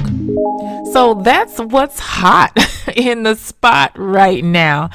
So 0.93 1.21
that's 1.23 1.59
what's 1.59 1.99
hot 1.99 2.51
in 2.95 3.23
the 3.23 3.35
spot 3.35 3.91
right 3.95 4.43
now. 4.43 4.89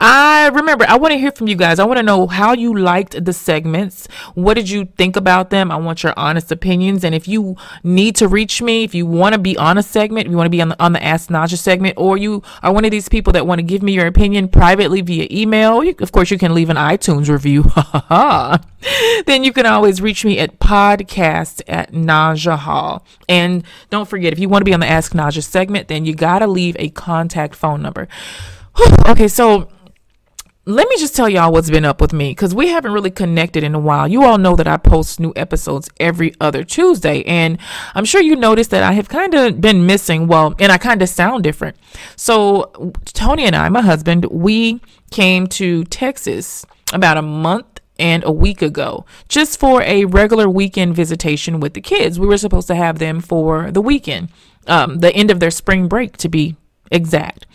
I 0.00 0.48
remember, 0.48 0.84
I 0.88 0.96
want 0.96 1.12
to 1.12 1.18
hear 1.18 1.32
from 1.32 1.48
you 1.48 1.56
guys. 1.56 1.78
I 1.78 1.84
want 1.84 1.98
to 1.98 2.02
know 2.02 2.26
how 2.26 2.52
you 2.52 2.76
liked 2.76 3.24
the 3.24 3.32
segments. 3.32 4.06
What 4.34 4.54
did 4.54 4.70
you 4.70 4.86
think 4.96 5.16
about 5.16 5.50
them? 5.50 5.70
I 5.70 5.76
want 5.76 6.02
your 6.02 6.14
honest 6.16 6.52
opinions. 6.52 7.04
And 7.04 7.14
if 7.14 7.26
you 7.26 7.56
need 7.82 8.16
to 8.16 8.28
reach 8.28 8.62
me, 8.62 8.84
if 8.84 8.94
you 8.94 9.06
want 9.06 9.34
to 9.34 9.38
be 9.38 9.56
on 9.56 9.78
a 9.78 9.82
segment, 9.82 10.26
if 10.26 10.30
you 10.30 10.36
want 10.36 10.46
to 10.46 10.50
be 10.50 10.62
on 10.62 10.70
the, 10.70 10.82
on 10.82 10.92
the 10.92 11.02
Ask 11.02 11.30
Naja 11.30 11.58
segment, 11.58 11.94
or 11.96 12.16
you 12.16 12.42
are 12.62 12.72
one 12.72 12.84
of 12.84 12.90
these 12.90 13.08
people 13.08 13.32
that 13.32 13.46
want 13.46 13.58
to 13.58 13.62
give 13.62 13.82
me 13.82 13.92
your 13.92 14.06
opinion 14.06 14.48
privately 14.48 15.00
via 15.00 15.26
email, 15.30 15.82
you, 15.82 15.94
of 16.00 16.12
course, 16.12 16.30
you 16.30 16.38
can 16.38 16.54
leave 16.54 16.70
an 16.70 16.76
iTunes 16.76 17.28
review. 17.28 17.64
then 19.26 19.44
you 19.44 19.52
can 19.52 19.66
always 19.66 20.00
reach 20.00 20.24
me 20.24 20.38
at 20.38 20.58
podcast 20.58 21.62
at 21.66 21.92
Naja 21.92 22.56
Hall. 22.58 23.04
And 23.28 23.64
don't 23.90 24.08
forget, 24.08 24.32
if 24.32 24.38
you 24.38 24.48
want 24.48 24.60
to 24.60 24.64
be 24.64 24.74
on 24.74 24.80
the 24.80 24.86
Ask 24.86 25.12
Naja 25.12 25.42
segment, 25.42 25.88
then 25.88 26.04
you 26.04 26.14
got 26.14 26.40
to 26.40 26.46
leave 26.46 26.76
a 26.78 26.88
contact 26.90 27.37
phone 27.46 27.82
number. 27.82 28.08
okay, 29.08 29.28
so 29.28 29.68
let 30.68 30.86
me 30.86 30.98
just 30.98 31.16
tell 31.16 31.30
y'all 31.30 31.50
what's 31.50 31.70
been 31.70 31.86
up 31.86 31.98
with 31.98 32.12
me 32.12 32.32
because 32.32 32.54
we 32.54 32.68
haven't 32.68 32.92
really 32.92 33.10
connected 33.10 33.64
in 33.64 33.74
a 33.74 33.78
while. 33.78 34.06
You 34.06 34.24
all 34.24 34.36
know 34.36 34.54
that 34.54 34.68
I 34.68 34.76
post 34.76 35.18
new 35.18 35.32
episodes 35.34 35.88
every 35.98 36.34
other 36.42 36.62
Tuesday, 36.62 37.22
and 37.22 37.56
I'm 37.94 38.04
sure 38.04 38.20
you 38.20 38.36
noticed 38.36 38.70
that 38.72 38.82
I 38.82 38.92
have 38.92 39.08
kind 39.08 39.32
of 39.32 39.62
been 39.62 39.86
missing. 39.86 40.26
Well, 40.26 40.54
and 40.58 40.70
I 40.70 40.76
kind 40.76 41.00
of 41.00 41.08
sound 41.08 41.42
different. 41.42 41.78
So, 42.16 42.92
Tony 43.06 43.46
and 43.46 43.56
I, 43.56 43.70
my 43.70 43.80
husband, 43.80 44.26
we 44.26 44.82
came 45.10 45.46
to 45.46 45.84
Texas 45.84 46.66
about 46.92 47.16
a 47.16 47.22
month 47.22 47.80
and 47.98 48.22
a 48.24 48.30
week 48.30 48.60
ago 48.60 49.06
just 49.28 49.58
for 49.58 49.80
a 49.82 50.04
regular 50.04 50.50
weekend 50.50 50.94
visitation 50.94 51.60
with 51.60 51.72
the 51.72 51.80
kids. 51.80 52.20
We 52.20 52.26
were 52.26 52.36
supposed 52.36 52.68
to 52.68 52.74
have 52.74 52.98
them 52.98 53.20
for 53.20 53.70
the 53.70 53.80
weekend, 53.80 54.28
um, 54.66 54.98
the 54.98 55.14
end 55.14 55.30
of 55.30 55.40
their 55.40 55.50
spring 55.50 55.88
break 55.88 56.18
to 56.18 56.28
be 56.28 56.56
exact. 56.90 57.46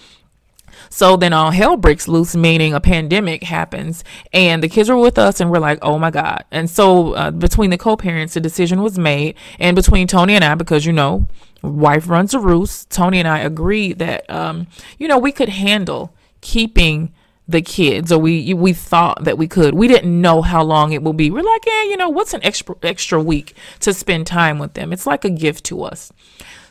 So 0.93 1.17
then 1.17 1.33
all 1.33 1.49
hell 1.49 1.75
breaks 1.75 2.07
loose, 2.07 2.35
meaning 2.35 2.75
a 2.75 2.79
pandemic 2.79 3.41
happens, 3.41 4.03
and 4.31 4.61
the 4.61 4.69
kids 4.69 4.89
were 4.89 4.97
with 4.97 5.17
us, 5.17 5.39
and 5.39 5.49
we're 5.49 5.57
like, 5.57 5.79
oh 5.81 5.97
my 5.97 6.11
God. 6.11 6.45
And 6.51 6.69
so 6.69 7.13
uh, 7.13 7.31
between 7.31 7.71
the 7.71 7.79
co 7.79 7.97
parents, 7.97 8.35
the 8.35 8.39
decision 8.39 8.83
was 8.83 8.99
made, 8.99 9.35
and 9.59 9.75
between 9.75 10.05
Tony 10.05 10.35
and 10.35 10.43
I, 10.43 10.53
because 10.53 10.85
you 10.85 10.93
know, 10.93 11.27
wife 11.63 12.07
runs 12.07 12.35
a 12.35 12.39
roost, 12.39 12.91
Tony 12.91 13.17
and 13.17 13.27
I 13.27 13.39
agreed 13.39 13.97
that, 13.97 14.29
um, 14.29 14.67
you 14.99 15.07
know, 15.07 15.17
we 15.17 15.31
could 15.31 15.49
handle 15.49 16.13
keeping 16.41 17.11
the 17.47 17.61
kids 17.61 18.11
or 18.11 18.19
we 18.19 18.53
we 18.53 18.71
thought 18.71 19.23
that 19.23 19.37
we 19.37 19.47
could 19.47 19.73
we 19.73 19.87
didn't 19.87 20.21
know 20.21 20.41
how 20.41 20.63
long 20.63 20.93
it 20.93 21.03
will 21.03 21.11
be 21.11 21.29
we're 21.29 21.43
like 21.43 21.65
yeah 21.65 21.83
you 21.83 21.97
know 21.97 22.07
what's 22.07 22.33
an 22.33 22.39
extra 22.41 22.73
extra 22.83 23.21
week 23.21 23.53
to 23.81 23.93
spend 23.93 24.25
time 24.25 24.59
with 24.59 24.75
them 24.75 24.93
it's 24.93 25.05
like 25.05 25.25
a 25.25 25.29
gift 25.29 25.65
to 25.65 25.83
us 25.83 26.13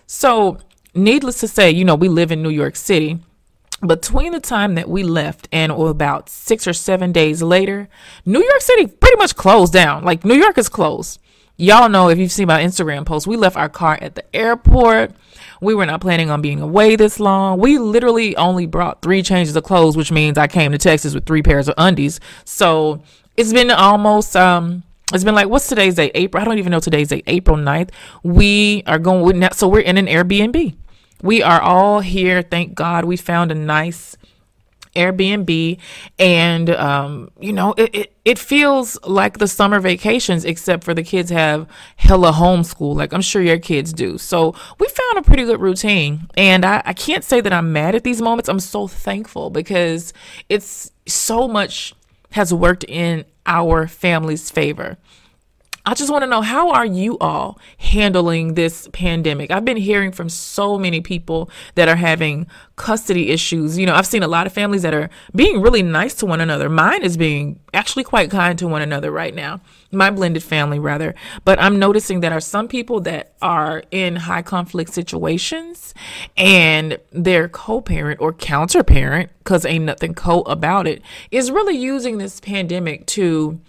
so 0.06 0.56
needless 0.94 1.40
to 1.40 1.48
say 1.48 1.70
you 1.70 1.84
know 1.84 1.94
we 1.94 2.08
live 2.08 2.30
in 2.30 2.42
new 2.42 2.50
york 2.50 2.76
city 2.76 3.18
between 3.86 4.32
the 4.32 4.40
time 4.40 4.76
that 4.76 4.88
we 4.88 5.02
left 5.02 5.48
and 5.50 5.72
about 5.72 6.28
six 6.28 6.68
or 6.68 6.72
seven 6.72 7.10
days 7.10 7.42
later, 7.42 7.88
New 8.24 8.42
York 8.42 8.60
City 8.60 8.86
pretty 8.86 9.16
much 9.16 9.34
closed 9.34 9.72
down. 9.72 10.04
Like 10.04 10.24
New 10.24 10.36
York 10.36 10.56
is 10.56 10.68
closed. 10.68 11.18
Y'all 11.56 11.88
know 11.88 12.08
if 12.08 12.18
you've 12.18 12.32
seen 12.32 12.46
my 12.46 12.62
Instagram 12.62 13.04
post, 13.04 13.26
we 13.26 13.36
left 13.36 13.56
our 13.56 13.68
car 13.68 13.98
at 14.00 14.14
the 14.14 14.36
airport. 14.36 15.12
We 15.60 15.74
were 15.74 15.86
not 15.86 16.00
planning 16.00 16.30
on 16.30 16.42
being 16.42 16.60
away 16.60 16.96
this 16.96 17.20
long. 17.20 17.58
We 17.58 17.78
literally 17.78 18.34
only 18.36 18.66
brought 18.66 19.02
three 19.02 19.22
changes 19.22 19.54
of 19.54 19.64
clothes, 19.64 19.96
which 19.96 20.10
means 20.10 20.38
I 20.38 20.46
came 20.46 20.72
to 20.72 20.78
Texas 20.78 21.14
with 21.14 21.26
three 21.26 21.42
pairs 21.42 21.68
of 21.68 21.74
undies. 21.76 22.20
So 22.44 23.02
it's 23.36 23.52
been 23.52 23.70
almost 23.70 24.36
um 24.36 24.82
it's 25.12 25.24
been 25.24 25.34
like 25.34 25.48
what's 25.48 25.68
today's 25.68 25.96
date? 25.96 26.12
April. 26.14 26.40
I 26.40 26.44
don't 26.44 26.58
even 26.58 26.70
know 26.70 26.80
today's 26.80 27.08
date. 27.08 27.24
April 27.26 27.56
9th. 27.56 27.90
We 28.22 28.82
are 28.86 28.98
going 28.98 29.22
with 29.22 29.54
so 29.54 29.68
we're 29.68 29.80
in 29.80 29.98
an 29.98 30.06
Airbnb. 30.06 30.74
We 31.22 31.42
are 31.42 31.60
all 31.60 32.00
here. 32.00 32.42
Thank 32.42 32.74
God. 32.74 33.04
We 33.04 33.16
found 33.16 33.50
a 33.52 33.54
nice 33.54 34.16
Airbnb 34.94 35.78
and 36.18 36.70
um, 36.70 37.30
you 37.40 37.52
know 37.52 37.72
it, 37.78 37.94
it, 37.94 38.12
it 38.24 38.38
feels 38.38 38.98
like 39.04 39.38
the 39.38 39.48
summer 39.48 39.80
vacations 39.80 40.44
except 40.44 40.84
for 40.84 40.92
the 40.92 41.02
kids 41.02 41.30
have 41.30 41.66
hella 41.96 42.30
homeschool 42.32 42.94
like 42.94 43.12
I'm 43.14 43.22
sure 43.22 43.40
your 43.40 43.58
kids 43.58 43.92
do. 43.92 44.18
So 44.18 44.54
we 44.78 44.86
found 44.88 45.18
a 45.18 45.22
pretty 45.22 45.44
good 45.44 45.60
routine 45.60 46.28
and 46.36 46.64
I, 46.64 46.82
I 46.84 46.92
can't 46.92 47.24
say 47.24 47.40
that 47.40 47.52
I'm 47.52 47.72
mad 47.72 47.94
at 47.94 48.04
these 48.04 48.20
moments. 48.20 48.50
I'm 48.50 48.60
so 48.60 48.86
thankful 48.86 49.48
because 49.48 50.12
it's 50.50 50.90
so 51.06 51.48
much 51.48 51.94
has 52.32 52.52
worked 52.52 52.84
in 52.84 53.24
our 53.46 53.86
family's 53.86 54.50
favor 54.50 54.98
I 55.84 55.94
just 55.94 56.12
want 56.12 56.22
to 56.22 56.28
know 56.28 56.42
how 56.42 56.70
are 56.70 56.86
you 56.86 57.18
all 57.18 57.58
handling 57.76 58.54
this 58.54 58.88
pandemic? 58.92 59.50
I've 59.50 59.64
been 59.64 59.76
hearing 59.76 60.12
from 60.12 60.28
so 60.28 60.78
many 60.78 61.00
people 61.00 61.50
that 61.74 61.88
are 61.88 61.96
having 61.96 62.46
custody 62.76 63.30
issues. 63.30 63.76
You 63.76 63.86
know, 63.86 63.94
I've 63.94 64.06
seen 64.06 64.22
a 64.22 64.28
lot 64.28 64.46
of 64.46 64.52
families 64.52 64.82
that 64.82 64.94
are 64.94 65.10
being 65.34 65.60
really 65.60 65.82
nice 65.82 66.14
to 66.14 66.26
one 66.26 66.40
another. 66.40 66.68
Mine 66.68 67.02
is 67.02 67.16
being 67.16 67.58
actually 67.74 68.04
quite 68.04 68.30
kind 68.30 68.56
to 68.60 68.68
one 68.68 68.80
another 68.80 69.10
right 69.10 69.34
now. 69.34 69.60
My 69.90 70.10
blended 70.10 70.44
family 70.44 70.78
rather. 70.78 71.16
But 71.44 71.60
I'm 71.60 71.80
noticing 71.80 72.20
that 72.20 72.32
are 72.32 72.40
some 72.40 72.68
people 72.68 73.00
that 73.00 73.34
are 73.42 73.82
in 73.90 74.14
high 74.14 74.42
conflict 74.42 74.94
situations 74.94 75.94
and 76.36 76.98
their 77.10 77.48
co-parent 77.48 78.20
or 78.20 78.32
counter-parent 78.32 79.30
cuz 79.42 79.66
ain't 79.66 79.84
nothing 79.84 80.14
co 80.14 80.42
about 80.42 80.86
it 80.86 81.02
is 81.32 81.50
really 81.50 81.76
using 81.76 82.18
this 82.18 82.38
pandemic 82.38 83.04
to 83.06 83.60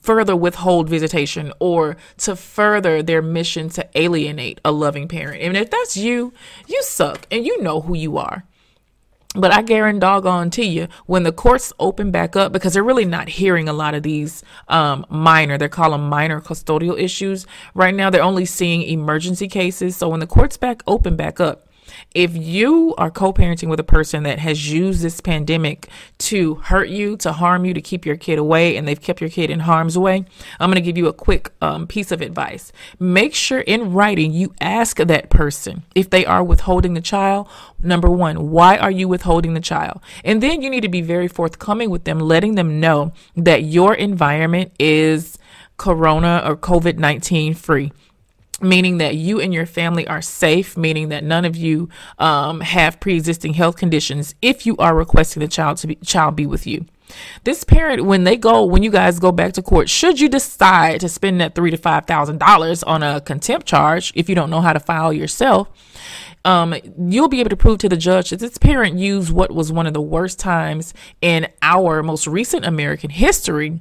further 0.00 0.34
withhold 0.34 0.88
visitation 0.88 1.52
or 1.60 1.96
to 2.18 2.34
further 2.34 3.02
their 3.02 3.22
mission 3.22 3.68
to 3.70 3.88
alienate 3.94 4.60
a 4.64 4.72
loving 4.72 5.08
parent. 5.08 5.42
And 5.42 5.56
if 5.56 5.70
that's 5.70 5.96
you, 5.96 6.32
you 6.66 6.82
suck 6.82 7.26
and 7.30 7.46
you 7.46 7.62
know 7.62 7.80
who 7.80 7.94
you 7.94 8.18
are. 8.18 8.44
But 9.34 9.52
I 9.52 9.60
guarantee 9.60 10.00
doggone 10.00 10.50
to 10.52 10.64
you, 10.64 10.88
when 11.04 11.22
the 11.22 11.32
courts 11.32 11.72
open 11.78 12.10
back 12.10 12.36
up, 12.36 12.52
because 12.52 12.72
they're 12.72 12.82
really 12.82 13.04
not 13.04 13.28
hearing 13.28 13.68
a 13.68 13.72
lot 13.74 13.94
of 13.94 14.02
these 14.02 14.42
um, 14.68 15.04
minor, 15.10 15.58
they 15.58 15.68
call 15.68 15.90
them 15.90 16.08
minor 16.08 16.40
custodial 16.40 16.98
issues. 16.98 17.46
Right 17.74 17.94
now, 17.94 18.08
they're 18.08 18.22
only 18.22 18.46
seeing 18.46 18.82
emergency 18.82 19.46
cases. 19.46 19.94
So 19.94 20.08
when 20.08 20.20
the 20.20 20.26
courts 20.26 20.56
back 20.56 20.82
open 20.86 21.16
back 21.16 21.38
up, 21.38 21.65
if 22.16 22.34
you 22.34 22.94
are 22.96 23.10
co 23.10 23.30
parenting 23.30 23.68
with 23.68 23.78
a 23.78 23.84
person 23.84 24.22
that 24.22 24.38
has 24.38 24.72
used 24.72 25.02
this 25.02 25.20
pandemic 25.20 25.86
to 26.16 26.54
hurt 26.54 26.88
you, 26.88 27.14
to 27.18 27.30
harm 27.30 27.66
you, 27.66 27.74
to 27.74 27.82
keep 27.82 28.06
your 28.06 28.16
kid 28.16 28.38
away, 28.38 28.74
and 28.74 28.88
they've 28.88 29.00
kept 29.00 29.20
your 29.20 29.28
kid 29.28 29.50
in 29.50 29.60
harm's 29.60 29.98
way, 29.98 30.24
I'm 30.58 30.70
going 30.70 30.76
to 30.76 30.80
give 30.80 30.96
you 30.96 31.08
a 31.08 31.12
quick 31.12 31.52
um, 31.60 31.86
piece 31.86 32.10
of 32.10 32.22
advice. 32.22 32.72
Make 32.98 33.34
sure 33.34 33.60
in 33.60 33.92
writing 33.92 34.32
you 34.32 34.54
ask 34.62 34.96
that 34.96 35.28
person 35.28 35.82
if 35.94 36.08
they 36.08 36.24
are 36.24 36.42
withholding 36.42 36.94
the 36.94 37.02
child. 37.02 37.48
Number 37.82 38.10
one, 38.10 38.50
why 38.50 38.78
are 38.78 38.90
you 38.90 39.08
withholding 39.08 39.52
the 39.52 39.60
child? 39.60 40.00
And 40.24 40.42
then 40.42 40.62
you 40.62 40.70
need 40.70 40.80
to 40.80 40.88
be 40.88 41.02
very 41.02 41.28
forthcoming 41.28 41.90
with 41.90 42.04
them, 42.04 42.18
letting 42.18 42.54
them 42.54 42.80
know 42.80 43.12
that 43.36 43.64
your 43.64 43.94
environment 43.94 44.72
is 44.78 45.36
corona 45.76 46.42
or 46.46 46.56
COVID 46.56 46.96
19 46.96 47.52
free 47.52 47.92
meaning 48.60 48.98
that 48.98 49.16
you 49.16 49.40
and 49.40 49.52
your 49.52 49.66
family 49.66 50.06
are 50.08 50.22
safe, 50.22 50.76
meaning 50.76 51.10
that 51.10 51.24
none 51.24 51.44
of 51.44 51.56
you 51.56 51.88
um, 52.18 52.60
have 52.60 53.00
pre-existing 53.00 53.54
health 53.54 53.76
conditions 53.76 54.34
if 54.40 54.66
you 54.66 54.76
are 54.78 54.94
requesting 54.94 55.40
the 55.40 55.48
child 55.48 55.76
to 55.78 55.86
be 55.86 55.96
child 55.96 56.36
be 56.36 56.46
with 56.46 56.66
you. 56.66 56.86
This 57.44 57.62
parent, 57.62 58.04
when 58.04 58.24
they 58.24 58.36
go, 58.36 58.64
when 58.64 58.82
you 58.82 58.90
guys 58.90 59.18
go 59.18 59.30
back 59.30 59.52
to 59.52 59.62
court, 59.62 59.88
should 59.88 60.18
you 60.18 60.28
decide 60.28 61.00
to 61.00 61.08
spend 61.08 61.40
that 61.40 61.54
three 61.54 61.70
to 61.70 61.76
five 61.76 62.06
thousand 62.06 62.38
dollars 62.38 62.82
on 62.82 63.02
a 63.02 63.20
contempt 63.20 63.66
charge 63.66 64.12
if 64.14 64.28
you 64.28 64.34
don't 64.34 64.50
know 64.50 64.60
how 64.60 64.72
to 64.72 64.80
file 64.80 65.12
yourself, 65.12 65.68
um, 66.44 66.74
you'll 66.98 67.28
be 67.28 67.40
able 67.40 67.50
to 67.50 67.56
prove 67.56 67.78
to 67.78 67.88
the 67.88 67.96
judge 67.96 68.30
that 68.30 68.40
this 68.40 68.58
parent 68.58 68.98
used 68.98 69.30
what 69.30 69.52
was 69.52 69.70
one 69.70 69.86
of 69.86 69.94
the 69.94 70.00
worst 70.00 70.38
times 70.38 70.94
in 71.20 71.48
our 71.62 72.02
most 72.02 72.26
recent 72.26 72.64
American 72.64 73.10
history 73.10 73.80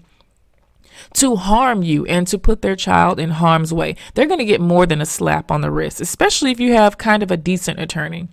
to 1.14 1.36
harm 1.36 1.84
you 1.84 2.06
and 2.06 2.28
to 2.28 2.38
put 2.38 2.62
their 2.62 2.76
child 2.76 3.20
in 3.20 3.32
harm's 3.32 3.74
way. 3.74 3.96
They're 4.14 4.28
going 4.28 4.40
to 4.40 4.46
get 4.46 4.62
more 4.62 4.86
than 4.86 5.02
a 5.02 5.06
slap 5.06 5.52
on 5.52 5.62
the 5.62 5.72
wrist, 5.72 6.02
especially 6.02 6.52
if 6.52 6.60
you 6.60 6.74
have 6.74 6.98
kind 6.98 7.24
of 7.24 7.32
a 7.32 7.38
decent 7.38 7.80
attorney. 7.80 8.28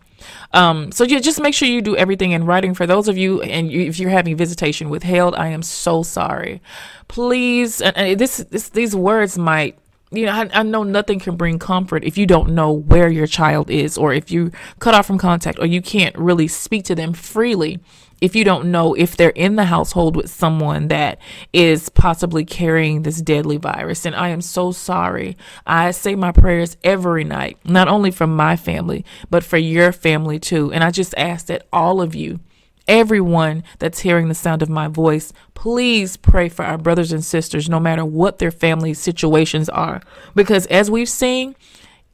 Um, 0.53 0.93
so 0.93 1.05
yeah, 1.05 1.19
just 1.19 1.41
make 1.41 1.55
sure 1.55 1.69
you 1.69 1.83
do 1.83 1.97
everything 1.97 2.33
in 2.33 2.45
writing. 2.45 2.75
For 2.75 2.87
those 2.87 3.09
of 3.09 3.19
you, 3.19 3.43
and 3.43 3.71
you, 3.71 3.83
if 3.83 3.99
you're 3.99 4.11
having 4.11 4.37
visitation 4.37 4.91
withheld, 4.91 5.35
I 5.35 5.49
am 5.49 5.63
so 5.63 6.03
sorry. 6.03 6.63
Please, 7.09 7.81
and, 7.81 7.97
and 7.97 8.19
this, 8.19 8.39
this, 8.51 8.69
these 8.69 8.95
words 8.95 9.39
might 9.39 9.79
you 10.13 10.27
know, 10.27 10.33
I, 10.33 10.49
I, 10.53 10.63
know 10.63 10.83
nothing 10.83 11.19
can 11.19 11.37
bring 11.37 11.59
comfort 11.59 12.05
if 12.05 12.19
you 12.19 12.27
don't 12.27 12.51
know 12.51 12.71
where 12.71 13.09
your 13.09 13.27
child 13.27 13.71
is, 13.71 13.97
or 13.97 14.13
if 14.13 14.31
you 14.31 14.53
cut 14.79 14.95
off 14.95 15.07
from 15.07 15.17
contact, 15.17 15.59
or 15.59 15.65
you 15.65 15.81
can't 15.81 16.15
really 16.19 16.49
speak 16.49 16.85
to 16.85 16.95
them 16.95 17.15
freely 17.15 17.81
if 18.23 18.37
you 18.37 18.45
don't 18.45 18.71
know 18.71 18.95
if 18.95 19.17
they're 19.17 19.31
in 19.31 19.57
the 19.57 19.65
household 19.65 20.15
with 20.15 20.31
someone 20.31 20.87
that 20.87 21.19
is 21.53 21.89
possibly 21.89 22.45
carrying 22.45 23.03
this 23.03 23.21
deadly 23.21 23.57
virus. 23.57 24.07
And 24.07 24.15
I 24.15 24.29
am 24.29 24.41
so 24.41 24.71
sorry. 24.71 25.37
I 25.67 25.91
say 25.91 26.15
my 26.15 26.31
prayers 26.31 26.77
every 26.85 27.25
night, 27.25 27.59
not 27.65 27.89
only 27.89 28.13
for 28.13 28.29
my 28.29 28.55
family, 28.55 29.05
but 29.29 29.43
for 29.43 29.59
your 29.59 29.91
family 29.91 30.39
too. 30.39 30.73
And 30.73 30.85
I 30.85 30.93
just 30.93 31.17
ask 31.19 31.47
that 31.47 31.67
all 31.73 32.01
of 32.01 32.15
you, 32.15 32.39
everyone 32.87 33.65
that's 33.81 33.99
hearing 33.99 34.29
the 34.29 34.37
sound 34.37 34.63
of 34.63 34.69
my 34.69 34.87
voice, 34.87 35.33
please 35.55 36.17
pray 36.17 36.49
for 36.49 36.65
our 36.65 36.79
brothers 36.79 37.11
and 37.11 37.25
sisters, 37.25 37.69
no 37.69 37.81
matter 37.81 38.05
what 38.05 38.39
their 38.39 38.53
family 38.53 38.95
situations 38.95 39.69
are. 39.69 40.01
Because 40.37 40.67
as 40.67 40.89
we've 40.89 41.09
seen, 41.09 41.57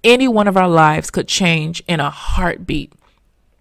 any 0.02 0.26
one 0.26 0.48
of 0.48 0.56
our 0.56 0.68
lives 0.68 1.10
could 1.10 1.28
change 1.28 1.82
in 1.86 2.00
a 2.00 2.08
heartbeat, 2.08 2.94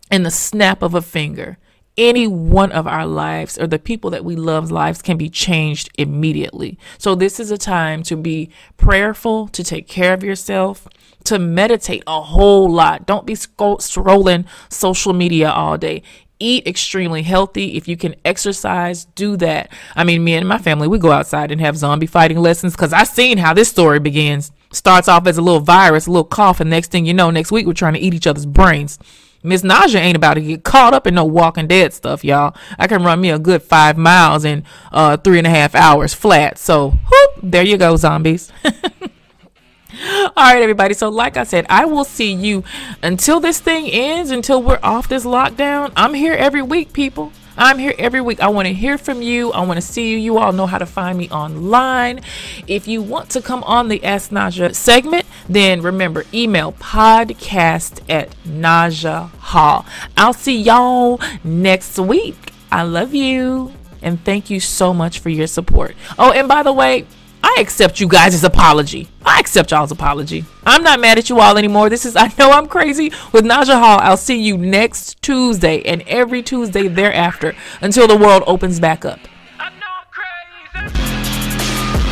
in 0.10 0.24
the 0.24 0.32
snap 0.32 0.82
of 0.82 0.96
a 0.96 1.02
finger 1.02 1.58
any 1.98 2.28
one 2.28 2.72
of 2.72 2.86
our 2.86 3.06
lives 3.06 3.58
or 3.58 3.68
the 3.68 3.80
people 3.80 4.12
that 4.12 4.24
we 4.24 4.36
love 4.36 4.72
lives 4.72 5.02
can 5.02 5.18
be 5.18 5.30
changed 5.30 5.90
immediately. 5.98 6.78
So 6.98 7.16
this 7.16 7.40
is 7.40 7.50
a 7.50 7.58
time 7.58 8.04
to 8.04 8.16
be 8.16 8.50
prayerful, 8.78 9.48
to 9.50 9.64
take 9.64 9.88
care 9.88 10.14
of 10.14 10.24
yourself, 10.24 10.88
to 11.26 11.40
meditate 11.40 12.04
a 12.06 12.22
whole 12.22 12.72
lot. 12.72 13.06
Don't 13.06 13.26
be 13.26 13.34
scrolling 13.34 14.46
social 14.70 15.14
media 15.14 15.50
all 15.50 15.78
day. 15.78 16.04
Eat 16.40 16.68
extremely 16.68 17.24
healthy. 17.24 17.78
If 17.78 17.88
you 17.88 17.98
can 17.98 18.16
exercise, 18.24 19.06
do 19.06 19.36
that. 19.38 19.72
I 19.96 20.04
mean, 20.04 20.24
me 20.24 20.36
and 20.36 20.48
my 20.48 20.60
family, 20.60 20.88
we 20.88 21.00
go 21.00 21.12
outside 21.12 21.52
and 21.52 21.60
have 21.60 21.76
zombie 21.76 22.06
fighting 22.06 22.38
lessons 22.38 22.74
because 22.74 22.94
I've 22.94 23.08
seen 23.08 23.40
how 23.40 23.56
this 23.56 23.70
story 23.70 24.00
begins. 24.00 24.52
Starts 24.72 25.08
off 25.08 25.26
as 25.26 25.40
a 25.40 25.42
little 25.42 25.62
virus, 25.62 26.06
a 26.06 26.12
little 26.12 26.24
cough, 26.24 26.60
and 26.60 26.70
next 26.70 26.92
thing 26.92 27.08
you 27.08 27.14
know, 27.14 27.32
next 27.32 27.52
week 27.52 27.66
we're 27.66 27.74
trying 27.74 27.96
to 27.96 28.00
eat 28.00 28.14
each 28.14 28.28
other's 28.28 28.46
brains. 28.46 29.00
Miss 29.48 29.62
Naja 29.62 29.96
ain't 29.96 30.18
about 30.18 30.34
to 30.34 30.42
get 30.42 30.64
caught 30.64 30.94
up 30.94 31.08
in 31.08 31.16
no 31.16 31.24
Walking 31.24 31.68
Dead 31.68 31.94
stuff, 31.94 32.24
y'all. 32.24 32.56
I 32.78 32.88
can 32.88 33.04
run 33.04 33.22
me 33.22 33.30
a 33.30 33.40
good 33.40 33.64
five 33.64 33.98
miles 33.98 34.44
in 34.44 34.64
uh, 34.92 35.16
three 35.18 35.38
and 35.38 35.48
a 35.48 35.50
half 35.50 35.74
hours 35.74 36.14
flat. 36.14 36.58
So, 36.58 36.90
whoop, 36.90 37.40
there 37.42 37.64
you 37.64 37.78
go, 37.78 37.96
zombies. 37.96 38.52
All 38.66 40.32
right, 40.36 40.62
everybody. 40.62 40.94
So, 40.94 41.10
like 41.10 41.38
I 41.38 41.44
said, 41.44 41.66
I 41.70 41.86
will 41.86 42.04
see 42.04 42.34
you 42.34 42.64
until 43.02 43.40
this 43.40 43.60
thing 43.60 43.90
ends, 43.90 44.32
until 44.32 44.62
we're 44.62 44.80
off 44.84 45.08
this 45.08 45.26
lockdown. 45.26 45.94
I'm 45.96 46.14
here 46.14 46.34
every 46.34 46.62
week, 46.62 46.92
people. 46.92 47.32
I'm 47.58 47.80
here 47.80 47.96
every 47.98 48.22
week. 48.22 48.40
I 48.40 48.50
want 48.50 48.68
to 48.68 48.74
hear 48.74 48.98
from 48.98 49.22
you. 49.22 49.52
I 49.52 49.62
want 49.66 49.78
to 49.78 49.82
see 49.82 50.12
you. 50.12 50.18
You 50.18 50.38
all 50.38 50.54
know 50.54 50.68
how 50.68 50.78
to 50.78 50.86
find 50.86 51.18
me 51.18 51.30
online. 51.30 52.22
If 52.68 52.88
you 52.88 53.02
want 53.02 53.32
to 53.32 53.42
come 53.42 53.64
on 53.64 53.88
the 53.88 54.04
Ask 54.04 54.30
Naja 54.30 54.76
segment, 54.76 55.26
then 55.50 55.82
remember 55.82 56.26
email 56.34 56.74
podcast 56.74 58.02
at 58.10 58.30
Naja 58.44 59.30
Hall. 59.40 59.86
I'll 60.16 60.34
see 60.34 60.62
y'all 60.62 61.20
next 61.44 61.98
week. 61.98 62.54
I 62.72 62.84
love 62.84 63.16
you 63.16 63.74
and 64.02 64.24
thank 64.24 64.50
you 64.50 64.60
so 64.60 64.94
much 64.94 65.20
for 65.20 65.30
your 65.30 65.48
support. 65.48 65.96
Oh, 66.20 66.32
and 66.32 66.48
by 66.48 66.64
the 66.64 66.74
way, 66.74 67.06
I 67.44 67.58
accept 67.60 68.00
you 68.00 68.08
guys' 68.08 68.44
apology. 68.44 69.08
I 69.26 69.40
accept 69.40 69.72
y'all's 69.72 69.92
apology. 69.92 70.46
I'm 70.66 70.84
not 70.84 71.00
mad 71.00 71.18
at 71.18 71.30
you 71.30 71.40
all 71.40 71.58
anymore. 71.58 71.90
This 71.90 72.06
is 72.06 72.16
I 72.16 72.32
know 72.38 72.52
I'm 72.52 72.68
crazy 72.68 73.12
with 73.32 73.46
Naja 73.46 73.80
Hall. 73.80 74.00
I'll 74.02 74.18
see 74.18 74.42
you 74.42 74.58
next 74.58 75.22
Tuesday 75.22 75.82
and 75.84 76.02
every 76.04 76.44
Tuesday 76.44 76.88
thereafter 76.88 77.56
until 77.82 78.08
the 78.08 78.18
world 78.18 78.44
opens 78.48 78.80
back 78.80 79.06
up. 79.06 79.20
I 79.60 79.70
know 79.70 79.86
I'm 80.00 80.08
crazy. 80.12 81.00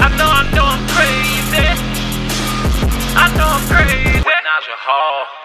I 0.02 0.18
know 0.18 0.26
I 0.26 0.52
know 0.56 0.66
I'm 0.66 0.88
crazy. 0.90 1.68
I 3.18 3.38
know 3.38 3.48
I'm 3.48 3.68
crazy. 3.68 4.20
Naja 4.56 4.76
Hall. 4.78 5.45